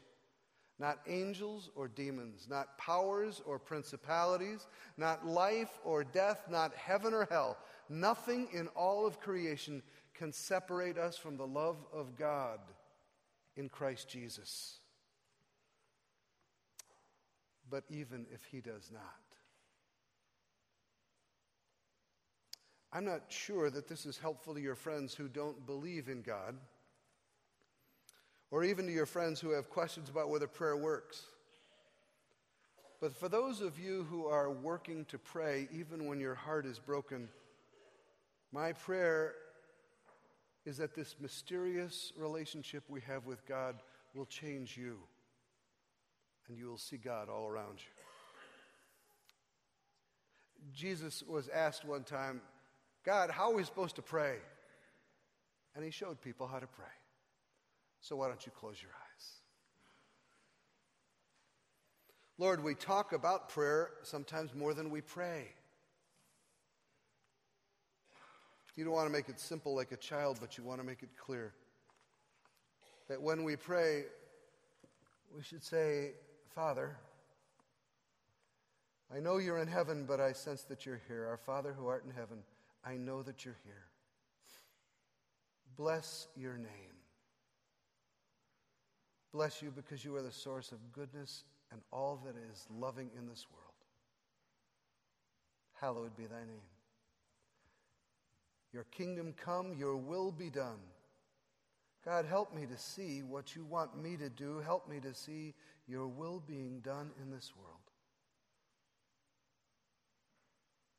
not 0.77 0.99
angels 1.07 1.69
or 1.75 1.87
demons, 1.87 2.47
not 2.49 2.77
powers 2.77 3.41
or 3.45 3.57
principalities, 3.57 4.67
not 4.97 5.25
life 5.25 5.79
or 5.85 6.03
death, 6.03 6.45
not 6.49 6.75
heaven 6.75 7.13
or 7.13 7.27
hell. 7.29 7.57
Nothing 7.87 8.47
in 8.51 8.67
all 8.69 9.05
of 9.05 9.19
creation 9.19 9.81
can 10.13 10.33
separate 10.33 10.97
us 10.97 11.17
from 11.17 11.37
the 11.37 11.47
love 11.47 11.77
of 11.93 12.17
God 12.17 12.59
in 13.55 13.69
Christ 13.69 14.09
Jesus. 14.09 14.79
But 17.69 17.83
even 17.89 18.25
if 18.31 18.43
He 18.45 18.61
does 18.61 18.89
not, 18.93 19.01
I'm 22.93 23.05
not 23.05 23.23
sure 23.27 23.69
that 23.69 23.87
this 23.87 24.05
is 24.05 24.17
helpful 24.17 24.53
to 24.53 24.61
your 24.61 24.75
friends 24.75 25.13
who 25.13 25.27
don't 25.27 25.65
believe 25.65 26.07
in 26.07 26.21
God 26.21 26.55
or 28.51 28.63
even 28.63 28.85
to 28.85 28.91
your 28.91 29.05
friends 29.05 29.41
who 29.41 29.49
have 29.49 29.69
questions 29.69 30.09
about 30.09 30.29
whether 30.29 30.47
prayer 30.47 30.77
works. 30.77 31.23
But 33.01 33.13
for 33.13 33.27
those 33.27 33.59
of 33.59 33.77
you 33.77 34.05
who 34.09 34.27
are 34.27 34.49
working 34.49 35.03
to 35.05 35.17
pray, 35.17 35.67
even 35.73 36.05
when 36.07 36.19
your 36.19 36.35
heart 36.35 36.65
is 36.65 36.79
broken, 36.79 37.27
my 38.53 38.71
prayer 38.71 39.33
is 40.65 40.77
that 40.77 40.95
this 40.95 41.15
mysterious 41.19 42.13
relationship 42.17 42.83
we 42.87 43.01
have 43.01 43.25
with 43.25 43.45
God 43.45 43.75
will 44.13 44.25
change 44.25 44.77
you, 44.77 44.99
and 46.47 46.57
you 46.57 46.67
will 46.67 46.77
see 46.77 46.97
God 46.97 47.29
all 47.29 47.47
around 47.47 47.79
you. 47.79 47.91
Jesus 50.73 51.23
was 51.27 51.47
asked 51.49 51.85
one 51.85 52.03
time, 52.03 52.41
God, 53.05 53.29
how 53.29 53.51
are 53.51 53.55
we 53.55 53.63
supposed 53.63 53.95
to 53.97 54.01
pray? 54.01 54.37
And 55.75 55.83
he 55.83 55.91
showed 55.91 56.21
people 56.21 56.47
how 56.47 56.59
to 56.59 56.67
pray. 56.67 56.85
So 58.01 58.15
why 58.15 58.27
don't 58.27 58.45
you 58.45 58.51
close 58.51 58.81
your 58.81 58.91
eyes? 58.91 59.31
Lord, 62.37 62.63
we 62.63 62.75
talk 62.75 63.13
about 63.13 63.49
prayer 63.49 63.91
sometimes 64.03 64.53
more 64.53 64.73
than 64.73 64.89
we 64.89 65.01
pray. 65.01 65.47
You 68.75 68.83
don't 68.83 68.93
want 68.93 69.07
to 69.07 69.13
make 69.13 69.29
it 69.29 69.39
simple 69.39 69.73
like 69.73 69.93
a 69.93 69.97
child, 69.97 70.39
but 70.41 70.57
you 70.57 70.63
want 70.63 70.81
to 70.81 70.85
make 70.85 71.01
it 71.01 71.09
clear. 71.17 71.53
that 73.07 73.21
when 73.21 73.43
we 73.43 73.55
pray, 73.55 74.05
we 75.35 75.43
should 75.43 75.63
say, 75.63 76.11
Father, 76.55 76.95
I 79.13 79.19
know 79.19 79.37
you're 79.37 79.59
in 79.59 79.67
heaven, 79.67 80.05
but 80.07 80.21
I 80.21 80.31
sense 80.31 80.63
that 80.63 80.85
you're 80.85 81.01
here. 81.09 81.27
Our 81.27 81.37
Father 81.37 81.73
who 81.77 81.87
art 81.87 82.05
in 82.05 82.11
heaven, 82.11 82.37
I 82.85 82.95
know 82.95 83.21
that 83.23 83.43
you're 83.43 83.57
here. 83.65 83.83
Bless 85.75 86.27
your 86.37 86.57
name. 86.57 86.95
Bless 89.33 89.61
you 89.61 89.69
because 89.69 90.05
you 90.05 90.15
are 90.15 90.21
the 90.21 90.31
source 90.31 90.71
of 90.71 90.93
goodness 90.93 91.43
and 91.73 91.81
all 91.91 92.21
that 92.25 92.35
is 92.49 92.65
loving 92.73 93.09
in 93.17 93.27
this 93.27 93.45
world. 93.51 93.65
Hallowed 95.73 96.15
be 96.15 96.23
thy 96.25 96.39
name. 96.39 96.69
Your 98.71 98.85
kingdom 98.91 99.33
come, 99.35 99.73
your 99.77 99.97
will 99.97 100.31
be 100.31 100.49
done. 100.49 100.79
God, 102.05 102.25
help 102.25 102.55
me 102.55 102.65
to 102.65 102.77
see 102.77 103.23
what 103.23 103.55
you 103.55 103.65
want 103.65 104.01
me 104.01 104.15
to 104.15 104.29
do. 104.29 104.59
Help 104.59 104.87
me 104.87 104.99
to 105.01 105.13
see 105.13 105.53
your 105.87 106.07
will 106.07 106.41
being 106.45 106.79
done 106.79 107.11
in 107.21 107.31
this 107.31 107.53
world. 107.55 107.79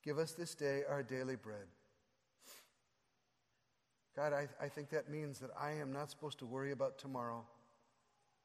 Give 0.04 0.18
us 0.18 0.32
this 0.32 0.54
day 0.54 0.82
our 0.88 1.02
daily 1.02 1.36
bread. 1.36 1.66
God, 4.14 4.32
I, 4.32 4.48
I 4.64 4.68
think 4.68 4.90
that 4.90 5.10
means 5.10 5.40
that 5.40 5.50
I 5.60 5.72
am 5.72 5.92
not 5.92 6.10
supposed 6.10 6.38
to 6.38 6.46
worry 6.46 6.72
about 6.72 6.98
tomorrow, 6.98 7.44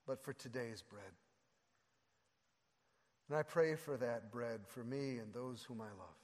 but 0.06 0.24
for 0.24 0.34
today's 0.34 0.82
bread. 0.82 1.14
And 3.30 3.38
I 3.38 3.44
pray 3.44 3.76
for 3.76 3.96
that 3.98 4.32
bread 4.32 4.62
for 4.68 4.84
me 4.84 5.18
and 5.20 5.34
those 5.34 5.64
whom 5.64 5.80
I 5.80 5.86
love. 5.86 6.18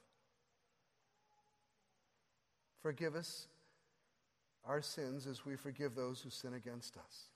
Forgive 2.82 3.16
us 3.16 3.48
our 4.66 4.82
sins 4.82 5.26
as 5.28 5.46
we 5.46 5.56
forgive 5.56 5.96
those 5.96 6.20
who 6.20 6.30
sin 6.30 6.54
against 6.54 6.98
us. 6.98 7.30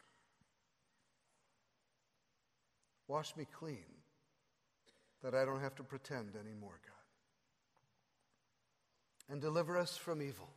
Wash 3.12 3.36
me 3.36 3.45
clean 3.60 3.84
that 5.21 5.36
I 5.36 5.43
don't 5.43 5.60
have 5.60 5.76
to 5.76 5.84
pretend 5.84 6.38
anymore, 6.38 6.80
God. 6.86 6.93
And 9.30 9.41
deliver 9.41 9.78
us 9.78 9.97
from 9.97 10.21
evil. 10.21 10.47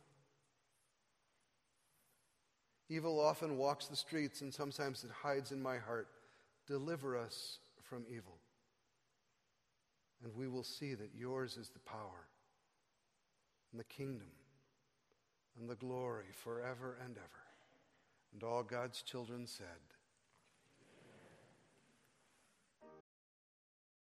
Evil 2.87 3.19
often 3.19 3.57
walks 3.57 3.87
the 3.87 3.97
streets, 3.97 4.39
and 4.39 4.53
sometimes 4.53 5.03
it 5.03 5.11
hides 5.11 5.51
in 5.51 5.61
my 5.61 5.77
heart. 5.79 6.07
Deliver 6.65 7.17
us 7.17 7.59
from 7.83 8.05
evil. 8.07 8.37
And 10.23 10.33
we 10.33 10.47
will 10.47 10.63
see 10.63 10.93
that 10.93 11.09
yours 11.13 11.57
is 11.57 11.67
the 11.67 11.79
power 11.79 12.29
and 13.73 13.79
the 13.81 13.83
kingdom 13.83 14.31
and 15.59 15.69
the 15.69 15.75
glory 15.75 16.31
forever 16.31 16.95
and 17.03 17.17
ever. 17.17 17.43
And 18.31 18.43
all 18.43 18.63
God's 18.63 19.01
children 19.01 19.45
said, 19.45 19.65